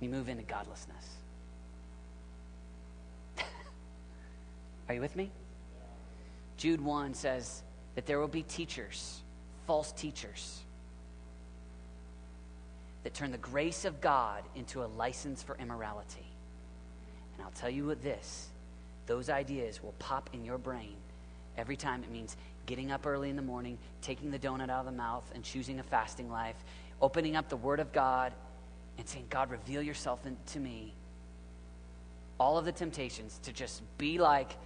You 0.00 0.08
move 0.08 0.28
into 0.28 0.44
godlessness. 0.44 1.16
Are 4.88 4.94
you 4.94 5.00
with 5.00 5.16
me? 5.16 5.30
Jude 6.56 6.80
1 6.80 7.14
says 7.14 7.62
that 7.94 8.06
there 8.06 8.20
will 8.20 8.28
be 8.28 8.42
teachers, 8.42 9.22
false 9.66 9.92
teachers, 9.92 10.60
that 13.02 13.12
turn 13.14 13.32
the 13.32 13.38
grace 13.38 13.84
of 13.84 14.00
God 14.00 14.42
into 14.54 14.84
a 14.84 14.86
license 14.86 15.42
for 15.42 15.56
immorality. 15.56 16.26
And 17.34 17.44
I'll 17.44 17.52
tell 17.52 17.70
you 17.70 17.86
what 17.86 18.02
this 18.02 18.48
those 19.06 19.30
ideas 19.30 19.82
will 19.82 19.94
pop 19.98 20.30
in 20.32 20.44
your 20.44 20.58
brain 20.58 20.96
every 21.56 21.76
time 21.76 22.02
it 22.02 22.10
means 22.10 22.36
getting 22.66 22.90
up 22.90 23.06
early 23.06 23.30
in 23.30 23.36
the 23.36 23.42
morning, 23.42 23.78
taking 24.02 24.30
the 24.30 24.38
donut 24.38 24.68
out 24.68 24.80
of 24.80 24.86
the 24.86 24.92
mouth, 24.92 25.24
and 25.34 25.44
choosing 25.44 25.78
a 25.78 25.82
fasting 25.82 26.30
life, 26.30 26.56
opening 27.00 27.36
up 27.36 27.48
the 27.48 27.56
Word 27.56 27.80
of 27.80 27.92
God 27.92 28.32
and 28.98 29.08
saying, 29.08 29.26
God, 29.30 29.50
reveal 29.50 29.82
yourself 29.82 30.20
to 30.46 30.58
me. 30.58 30.94
All 32.38 32.58
of 32.58 32.64
the 32.64 32.72
temptations 32.72 33.38
to 33.44 33.52
just 33.52 33.82
be 33.98 34.18
like 34.18 34.56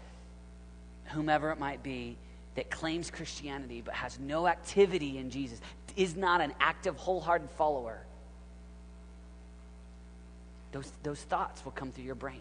whomever 1.06 1.50
it 1.50 1.58
might 1.58 1.82
be, 1.82 2.16
that 2.54 2.70
claims 2.70 3.10
Christianity 3.10 3.82
but 3.84 3.94
has 3.94 4.18
no 4.18 4.46
activity 4.46 5.18
in 5.18 5.30
Jesus, 5.30 5.60
is 5.96 6.16
not 6.16 6.40
an 6.40 6.52
active, 6.60 6.96
wholehearted 6.96 7.50
follower, 7.50 8.00
those, 10.72 10.92
those 11.02 11.20
thoughts 11.22 11.64
will 11.64 11.72
come 11.72 11.90
through 11.90 12.04
your 12.04 12.14
brain. 12.14 12.40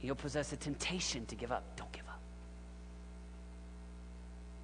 You'll 0.00 0.14
possess 0.14 0.52
a 0.52 0.56
temptation 0.56 1.26
to 1.26 1.34
give 1.34 1.50
up. 1.50 1.64
Don't 1.76 1.90
give 1.92 2.06
up. 2.08 2.20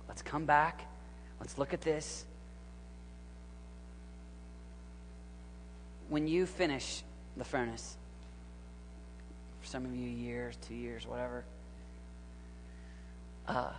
Let's 0.08 0.22
come 0.22 0.44
back. 0.44 0.86
Let's 1.40 1.58
look 1.58 1.74
at 1.74 1.80
this. 1.80 2.24
When 6.08 6.28
you 6.28 6.46
finish 6.46 7.02
the 7.36 7.44
furnace, 7.44 7.96
for 9.60 9.66
some 9.66 9.84
of 9.84 9.96
you, 9.96 10.08
years, 10.08 10.56
two 10.68 10.74
years, 10.74 11.06
whatever, 11.06 11.44
uh, 13.48 13.72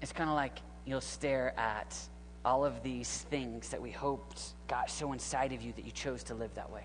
it's 0.00 0.12
kind 0.12 0.30
of 0.30 0.36
like 0.36 0.58
you'll 0.84 1.00
stare 1.00 1.58
at 1.58 1.96
all 2.44 2.64
of 2.64 2.82
these 2.82 3.22
things 3.30 3.70
that 3.70 3.80
we 3.80 3.90
hoped 3.90 4.52
got 4.68 4.90
so 4.90 5.12
inside 5.12 5.52
of 5.52 5.62
you 5.62 5.72
that 5.72 5.84
you 5.84 5.90
chose 5.90 6.22
to 6.24 6.34
live 6.34 6.54
that 6.54 6.70
way. 6.70 6.84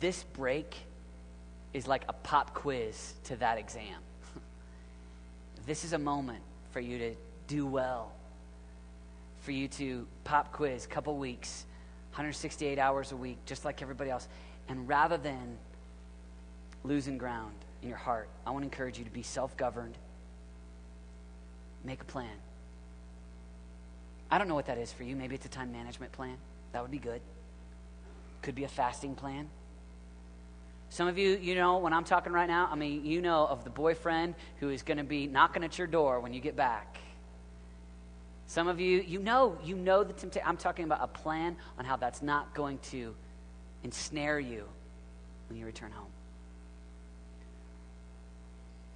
This 0.00 0.22
break 0.22 0.76
is 1.72 1.86
like 1.86 2.04
a 2.08 2.12
pop 2.12 2.54
quiz 2.54 3.14
to 3.24 3.36
that 3.36 3.58
exam. 3.58 4.00
this 5.66 5.84
is 5.84 5.92
a 5.92 5.98
moment 5.98 6.42
for 6.70 6.80
you 6.80 6.98
to 6.98 7.14
do 7.46 7.66
well, 7.66 8.12
for 9.40 9.52
you 9.52 9.68
to 9.68 10.06
pop 10.24 10.52
quiz, 10.52 10.84
a 10.84 10.88
couple 10.88 11.16
weeks, 11.16 11.64
168 12.10 12.78
hours 12.78 13.12
a 13.12 13.16
week, 13.16 13.38
just 13.46 13.64
like 13.64 13.82
everybody 13.82 14.10
else. 14.10 14.28
And 14.68 14.88
rather 14.88 15.16
than 15.16 15.56
losing 16.84 17.18
ground, 17.18 17.54
in 17.82 17.88
your 17.88 17.98
heart, 17.98 18.28
I 18.46 18.50
want 18.50 18.62
to 18.62 18.66
encourage 18.66 18.98
you 18.98 19.04
to 19.04 19.10
be 19.10 19.22
self 19.22 19.56
governed. 19.56 19.96
Make 21.84 22.00
a 22.02 22.04
plan. 22.04 22.36
I 24.30 24.38
don't 24.38 24.48
know 24.48 24.54
what 24.54 24.66
that 24.66 24.78
is 24.78 24.92
for 24.92 25.04
you. 25.04 25.16
Maybe 25.16 25.34
it's 25.34 25.46
a 25.46 25.50
time 25.50 25.72
management 25.72 26.12
plan. 26.12 26.36
That 26.72 26.82
would 26.82 26.90
be 26.90 26.98
good. 26.98 27.20
Could 28.42 28.54
be 28.54 28.64
a 28.64 28.68
fasting 28.68 29.14
plan. 29.14 29.48
Some 30.98 31.06
of 31.06 31.16
you, 31.16 31.38
you 31.40 31.54
know, 31.54 31.78
when 31.78 31.92
I'm 31.92 32.02
talking 32.02 32.32
right 32.32 32.48
now, 32.48 32.68
I 32.70 32.74
mean, 32.74 33.06
you 33.06 33.22
know 33.22 33.46
of 33.46 33.62
the 33.62 33.70
boyfriend 33.70 34.34
who 34.58 34.70
is 34.70 34.82
going 34.82 34.98
to 34.98 35.04
be 35.04 35.28
knocking 35.28 35.62
at 35.62 35.78
your 35.78 35.86
door 35.86 36.18
when 36.18 36.32
you 36.34 36.40
get 36.40 36.56
back. 36.56 36.98
Some 38.48 38.66
of 38.66 38.80
you, 38.80 39.04
you 39.06 39.20
know, 39.20 39.56
you 39.62 39.76
know 39.76 40.02
the 40.02 40.12
temptation. 40.12 40.48
I'm 40.48 40.56
talking 40.56 40.84
about 40.84 40.98
a 41.00 41.06
plan 41.06 41.56
on 41.78 41.84
how 41.84 41.96
that's 41.96 42.20
not 42.20 42.52
going 42.52 42.78
to 42.90 43.14
ensnare 43.84 44.40
you 44.40 44.64
when 45.48 45.56
you 45.56 45.66
return 45.66 45.92
home 45.92 46.10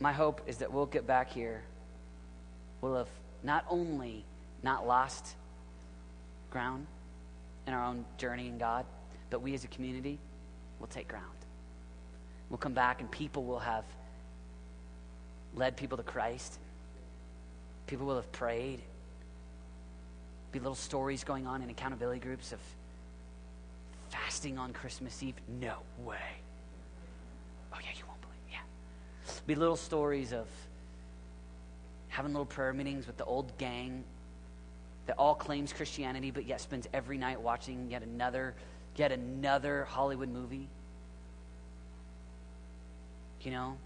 my 0.03 0.13
hope 0.13 0.41
is 0.49 0.57
that 0.57 0.73
we'll 0.73 0.87
get 0.87 1.07
back 1.07 1.31
here. 1.31 1.63
We'll 2.81 2.97
have 2.97 3.09
not 3.45 3.65
only 3.71 4.25
not 4.65 4.87
lost 4.87 5.37
ground 6.51 6.89
in 7.69 7.73
our 7.73 7.85
own 7.85 8.05
journey 8.19 8.49
in 8.49 8.59
God, 8.59 8.85
but 9.31 9.43
we 9.43 9.55
as 9.55 9.63
a 9.63 9.69
community 9.69 10.19
will 10.81 10.89
take 10.89 11.07
ground. 11.07 11.42
We'll 12.53 12.59
come 12.59 12.75
back 12.75 13.01
and 13.01 13.11
people 13.11 13.45
will 13.45 13.61
have 13.61 13.87
led 15.57 15.75
people 15.75 15.97
to 15.97 16.03
Christ. 16.03 16.59
People 17.87 18.05
will 18.05 18.17
have 18.17 18.31
prayed. 18.31 18.83
Be 20.53 20.59
little 20.59 20.75
stories 20.75 21.25
going 21.25 21.47
on 21.47 21.63
in 21.63 21.71
accountability 21.71 22.21
groups 22.21 22.53
of 22.53 22.59
fasting 24.11 24.59
on 24.59 24.75
Christmas 24.75 25.23
Eve. 25.23 25.35
No 25.63 25.77
way. 26.05 26.19
Oh, 27.73 27.79
yeah, 27.83 27.89
you 27.99 28.05
won't 28.07 28.21
believe. 28.21 28.37
Yeah. 28.51 29.33
be 29.47 29.55
little 29.55 29.75
stories 29.75 30.35
of 30.35 30.47
having 32.09 32.33
little 32.35 32.45
prayer 32.45 32.75
meetings 32.75 33.07
with 33.07 33.17
the 33.17 33.25
old 33.25 33.57
gang 33.57 34.05
that 35.07 35.17
all 35.17 35.35
claims 35.35 35.73
Christianity 35.73 36.31
but 36.31 36.45
yet 36.45 36.61
spends 36.61 36.87
every 36.93 37.17
night 37.17 37.41
watching 37.41 37.91
yet 37.91 38.03
another 38.03 38.55
yet 38.97 39.11
another 39.11 39.87
Hollywood 39.87 40.29
movie. 40.29 40.69
You 43.43 43.51
know? 43.51 43.77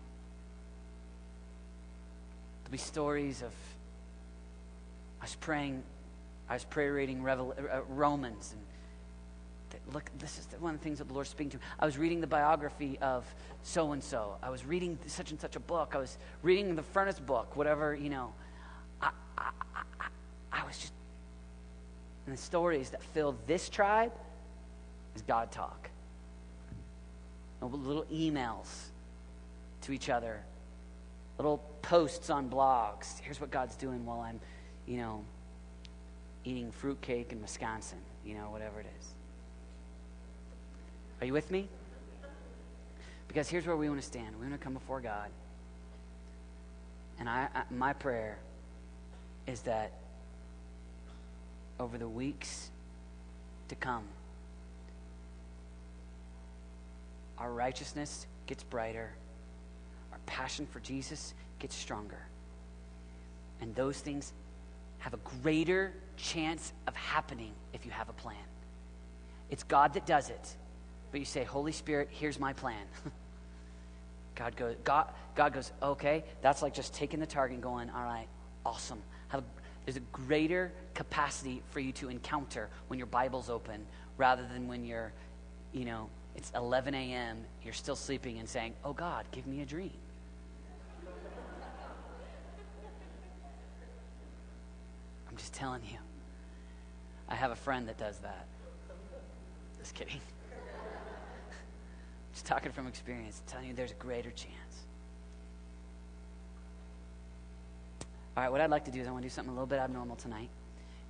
There'll 2.62 2.72
be 2.72 2.78
stories 2.78 3.42
of 3.42 3.52
I 5.20 5.24
was 5.24 5.34
praying, 5.36 5.82
I 6.48 6.54
was 6.54 6.64
prayer 6.64 6.92
reading 6.92 7.22
Revel, 7.22 7.54
uh, 7.58 7.80
Romans 7.88 8.52
and 8.52 8.62
look, 9.92 10.10
this 10.18 10.38
is 10.38 10.48
one 10.60 10.74
of 10.74 10.80
the 10.80 10.84
things 10.84 10.98
that 10.98 11.08
the 11.08 11.14
Lord's 11.14 11.30
speaking 11.30 11.50
to. 11.50 11.58
I 11.78 11.86
was 11.86 11.98
reading 11.98 12.20
the 12.20 12.26
biography 12.26 12.98
of 13.00 13.24
so 13.62 13.92
and 13.92 14.02
so. 14.02 14.36
I 14.42 14.50
was 14.50 14.64
reading 14.64 14.98
such 15.06 15.30
and 15.30 15.40
such 15.40 15.56
a 15.56 15.60
book. 15.60 15.92
I 15.94 15.98
was 15.98 16.18
reading 16.42 16.74
the 16.74 16.82
furnace 16.82 17.18
book, 17.18 17.56
whatever, 17.56 17.94
you 17.94 18.10
know. 18.10 18.32
I, 19.00 19.10
I, 19.36 19.50
I, 19.74 20.06
I 20.52 20.64
was 20.64 20.78
just. 20.78 20.92
And 22.26 22.36
the 22.36 22.40
stories 22.40 22.90
that 22.90 23.02
fill 23.02 23.36
this 23.46 23.68
tribe 23.68 24.12
is 25.14 25.22
God 25.22 25.52
talk. 25.52 25.90
Little 27.60 28.04
emails 28.04 28.66
to 29.86 29.92
each 29.92 30.10
other, 30.10 30.40
little 31.38 31.58
posts 31.80 32.28
on 32.28 32.50
blogs. 32.50 33.20
Here's 33.20 33.40
what 33.40 33.52
God's 33.52 33.76
doing 33.76 34.04
while 34.04 34.20
I'm, 34.20 34.40
you 34.84 34.96
know, 34.96 35.24
eating 36.44 36.72
fruitcake 36.72 37.30
in 37.30 37.40
Wisconsin, 37.40 37.98
you 38.24 38.34
know, 38.34 38.50
whatever 38.50 38.80
it 38.80 38.86
is. 38.98 39.14
Are 41.20 41.26
you 41.26 41.32
with 41.32 41.50
me? 41.52 41.68
Because 43.28 43.48
here's 43.48 43.64
where 43.64 43.76
we 43.76 43.88
want 43.88 44.00
to 44.00 44.06
stand. 44.06 44.34
We 44.34 44.42
want 44.42 44.52
to 44.52 44.58
come 44.58 44.74
before 44.74 45.00
God. 45.00 45.30
And 47.20 47.28
I, 47.28 47.48
I, 47.54 47.62
my 47.70 47.92
prayer 47.92 48.38
is 49.46 49.60
that 49.62 49.92
over 51.78 51.96
the 51.96 52.08
weeks 52.08 52.70
to 53.68 53.76
come, 53.76 54.04
our 57.38 57.52
righteousness 57.52 58.26
gets 58.46 58.64
brighter, 58.64 59.12
passion 60.26 60.66
for 60.66 60.80
Jesus 60.80 61.34
gets 61.58 61.74
stronger. 61.74 62.20
And 63.60 63.74
those 63.74 63.98
things 63.98 64.32
have 64.98 65.14
a 65.14 65.18
greater 65.42 65.92
chance 66.16 66.72
of 66.86 66.94
happening 66.96 67.52
if 67.72 67.84
you 67.84 67.90
have 67.90 68.08
a 68.08 68.12
plan. 68.12 68.36
It's 69.50 69.62
God 69.62 69.94
that 69.94 70.06
does 70.06 70.28
it 70.30 70.56
but 71.16 71.20
you 71.20 71.24
say, 71.24 71.44
Holy 71.44 71.72
Spirit, 71.72 72.08
here's 72.10 72.38
my 72.38 72.52
plan. 72.52 72.84
God 74.34 74.54
goes, 74.54 74.76
God, 74.84 75.10
God 75.34 75.54
goes, 75.54 75.72
okay, 75.82 76.24
that's 76.42 76.60
like 76.60 76.74
just 76.74 76.92
taking 76.92 77.20
the 77.20 77.26
target 77.26 77.54
and 77.54 77.62
going, 77.62 77.88
all 77.88 78.04
right, 78.04 78.26
awesome. 78.66 79.00
Have, 79.28 79.42
there's 79.86 79.96
a 79.96 80.00
greater 80.12 80.72
capacity 80.92 81.62
for 81.70 81.80
you 81.80 81.92
to 81.92 82.10
encounter 82.10 82.68
when 82.88 82.98
your 82.98 83.06
Bible's 83.06 83.48
open 83.48 83.86
rather 84.18 84.46
than 84.52 84.68
when 84.68 84.84
you're, 84.84 85.12
you 85.72 85.86
know, 85.86 86.10
it's 86.34 86.52
11 86.54 86.94
a.m., 86.94 87.38
you're 87.64 87.72
still 87.72 87.96
sleeping 87.96 88.38
and 88.38 88.46
saying, 88.46 88.74
oh 88.84 88.92
God, 88.92 89.24
give 89.30 89.46
me 89.46 89.62
a 89.62 89.64
dream. 89.64 89.92
Just 95.46 95.54
telling 95.54 95.82
you. 95.84 95.98
I 97.28 97.36
have 97.36 97.52
a 97.52 97.56
friend 97.56 97.86
that 97.86 97.96
does 97.96 98.18
that. 98.18 98.46
Just 99.78 99.94
kidding. 99.94 100.20
Just 102.32 102.46
talking 102.46 102.72
from 102.72 102.88
experience, 102.88 103.40
telling 103.46 103.68
you 103.68 103.74
there's 103.74 103.92
a 103.92 103.94
greater 103.94 104.32
chance. 104.32 104.84
All 108.36 108.42
right, 108.42 108.50
what 108.50 108.60
I'd 108.60 108.70
like 108.70 108.86
to 108.86 108.90
do 108.90 109.00
is 109.00 109.06
I 109.06 109.12
want 109.12 109.22
to 109.22 109.28
do 109.28 109.32
something 109.32 109.50
a 109.50 109.54
little 109.54 109.68
bit 109.68 109.78
abnormal 109.78 110.16
tonight. 110.16 110.48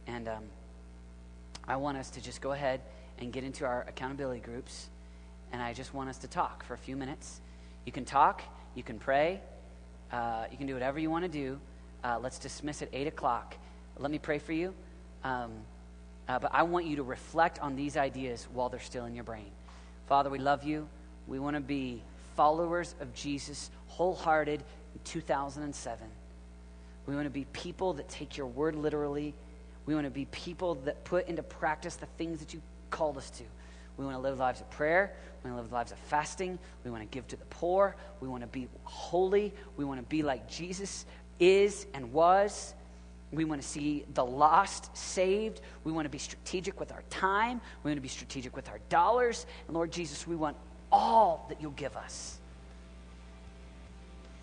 And 0.06 0.28
um, 0.28 0.44
I 1.66 1.76
want 1.76 1.96
us 1.96 2.10
to 2.10 2.20
just 2.20 2.42
go 2.42 2.52
ahead 2.52 2.82
and 3.18 3.32
get 3.32 3.42
into 3.42 3.64
our 3.64 3.86
accountability 3.88 4.40
groups. 4.40 4.90
And 5.50 5.62
I 5.62 5.72
just 5.72 5.94
want 5.94 6.10
us 6.10 6.18
to 6.18 6.28
talk 6.28 6.62
for 6.64 6.74
a 6.74 6.78
few 6.78 6.94
minutes. 6.94 7.40
You 7.86 7.92
can 7.92 8.04
talk, 8.04 8.42
you 8.74 8.82
can 8.82 8.98
pray, 8.98 9.40
uh, 10.12 10.44
you 10.50 10.58
can 10.58 10.66
do 10.66 10.74
whatever 10.74 10.98
you 10.98 11.10
want 11.10 11.24
to 11.24 11.30
do. 11.30 11.58
Uh, 12.04 12.18
let's 12.22 12.38
dismiss 12.38 12.82
at 12.82 12.90
8 12.92 13.06
o'clock. 13.06 13.56
Let 13.98 14.10
me 14.10 14.18
pray 14.18 14.38
for 14.38 14.52
you. 14.52 14.74
Um, 15.24 15.52
uh, 16.28 16.38
but 16.38 16.50
I 16.52 16.64
want 16.64 16.86
you 16.86 16.96
to 16.96 17.02
reflect 17.02 17.60
on 17.60 17.76
these 17.76 17.96
ideas 17.96 18.46
while 18.52 18.68
they're 18.68 18.80
still 18.80 19.04
in 19.06 19.14
your 19.14 19.24
brain. 19.24 19.50
Father, 20.06 20.28
we 20.28 20.38
love 20.38 20.64
you. 20.64 20.88
We 21.26 21.38
want 21.38 21.56
to 21.56 21.60
be 21.60 22.02
followers 22.36 22.94
of 23.00 23.14
Jesus, 23.14 23.70
wholehearted 23.88 24.60
in 24.60 25.00
2007. 25.04 26.06
We 27.06 27.14
want 27.14 27.26
to 27.26 27.30
be 27.30 27.46
people 27.52 27.94
that 27.94 28.08
take 28.08 28.36
your 28.36 28.46
word 28.46 28.74
literally. 28.74 29.34
We 29.86 29.94
want 29.94 30.06
to 30.06 30.10
be 30.10 30.26
people 30.26 30.74
that 30.84 31.04
put 31.04 31.28
into 31.28 31.42
practice 31.42 31.96
the 31.96 32.06
things 32.18 32.40
that 32.40 32.52
you 32.52 32.60
called 32.90 33.16
us 33.16 33.30
to. 33.30 33.44
We 33.96 34.04
want 34.04 34.16
to 34.16 34.20
live 34.20 34.38
lives 34.38 34.60
of 34.60 34.68
prayer. 34.70 35.12
We 35.42 35.50
want 35.50 35.60
to 35.60 35.62
live 35.64 35.72
lives 35.72 35.92
of 35.92 35.98
fasting. 35.98 36.58
We 36.84 36.90
want 36.90 37.02
to 37.02 37.08
give 37.14 37.26
to 37.28 37.36
the 37.36 37.44
poor. 37.46 37.96
We 38.20 38.28
want 38.28 38.42
to 38.42 38.48
be 38.48 38.68
holy. 38.84 39.54
We 39.76 39.84
want 39.84 40.00
to 40.00 40.06
be 40.06 40.22
like 40.22 40.48
Jesus 40.48 41.06
is 41.38 41.86
and 41.94 42.12
was. 42.12 42.74
We 43.32 43.44
want 43.44 43.60
to 43.60 43.66
see 43.66 44.04
the 44.14 44.24
lost 44.24 44.96
saved. 44.96 45.60
We 45.84 45.92
want 45.92 46.06
to 46.06 46.10
be 46.10 46.18
strategic 46.18 46.78
with 46.78 46.92
our 46.92 47.02
time. 47.10 47.60
We 47.82 47.90
want 47.90 47.98
to 47.98 48.02
be 48.02 48.08
strategic 48.08 48.54
with 48.54 48.68
our 48.68 48.78
dollars. 48.88 49.46
And 49.66 49.74
Lord 49.74 49.90
Jesus, 49.90 50.26
we 50.26 50.36
want 50.36 50.56
all 50.92 51.46
that 51.48 51.60
you'll 51.60 51.72
give 51.72 51.96
us. 51.96 52.38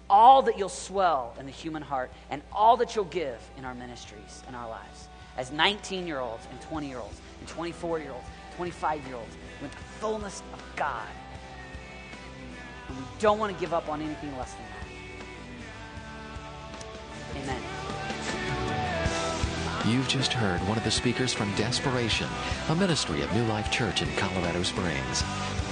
All 0.09 0.41
that 0.43 0.57
you'll 0.57 0.69
swell 0.69 1.33
in 1.39 1.45
the 1.45 1.51
human 1.51 1.81
heart, 1.81 2.11
and 2.29 2.41
all 2.51 2.77
that 2.77 2.95
you'll 2.95 3.05
give 3.05 3.39
in 3.57 3.65
our 3.65 3.73
ministries 3.73 4.43
and 4.47 4.55
our 4.55 4.69
lives. 4.69 5.07
As 5.37 5.51
19 5.51 6.05
year 6.05 6.19
olds, 6.19 6.45
and 6.51 6.61
20 6.61 6.87
year 6.87 6.99
olds, 6.99 7.19
and 7.39 7.47
24 7.47 7.99
year 7.99 8.11
olds, 8.11 8.25
25 8.57 9.07
year 9.07 9.15
olds, 9.15 9.35
with 9.61 9.71
the 9.71 9.77
fullness 9.99 10.43
of 10.53 10.61
God. 10.75 11.07
And 12.89 12.97
we 12.97 13.03
don't 13.19 13.39
want 13.39 13.53
to 13.53 13.59
give 13.59 13.73
up 13.73 13.89
on 13.89 14.01
anything 14.01 14.37
less 14.37 14.53
than 14.53 14.61
that. 14.61 14.69
Amen. 17.43 17.92
You've 19.85 20.07
just 20.07 20.31
heard 20.31 20.65
one 20.65 20.77
of 20.77 20.85
the 20.85 20.91
speakers 20.91 21.33
from 21.33 21.53
Desperation, 21.55 22.29
a 22.69 22.75
ministry 22.75 23.21
of 23.21 23.33
New 23.33 23.43
Life 23.47 23.69
Church 23.69 24.01
in 24.01 24.07
Colorado 24.15 24.63
Springs. 24.63 25.23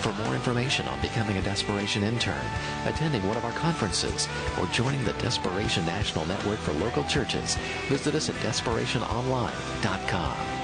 For 0.01 0.12
more 0.12 0.36
information 0.36 0.86
on 0.89 0.99
becoming 0.99 1.38
a 1.38 1.41
Desperation 1.41 2.03
intern, 2.03 2.45
attending 2.86 3.26
one 3.26 3.38
of 3.38 3.45
our 3.45 3.53
conferences, 3.53 4.28
or 4.59 4.66
joining 4.68 5.05
the 5.05 5.14
Desperation 5.14 5.86
National 5.86 6.26
Network 6.26 6.59
for 6.59 6.74
local 6.74 7.05
churches, 7.05 7.55
visit 7.88 8.14
us 8.14 8.28
at 8.28 8.36
desperationonline.com. 8.36 10.61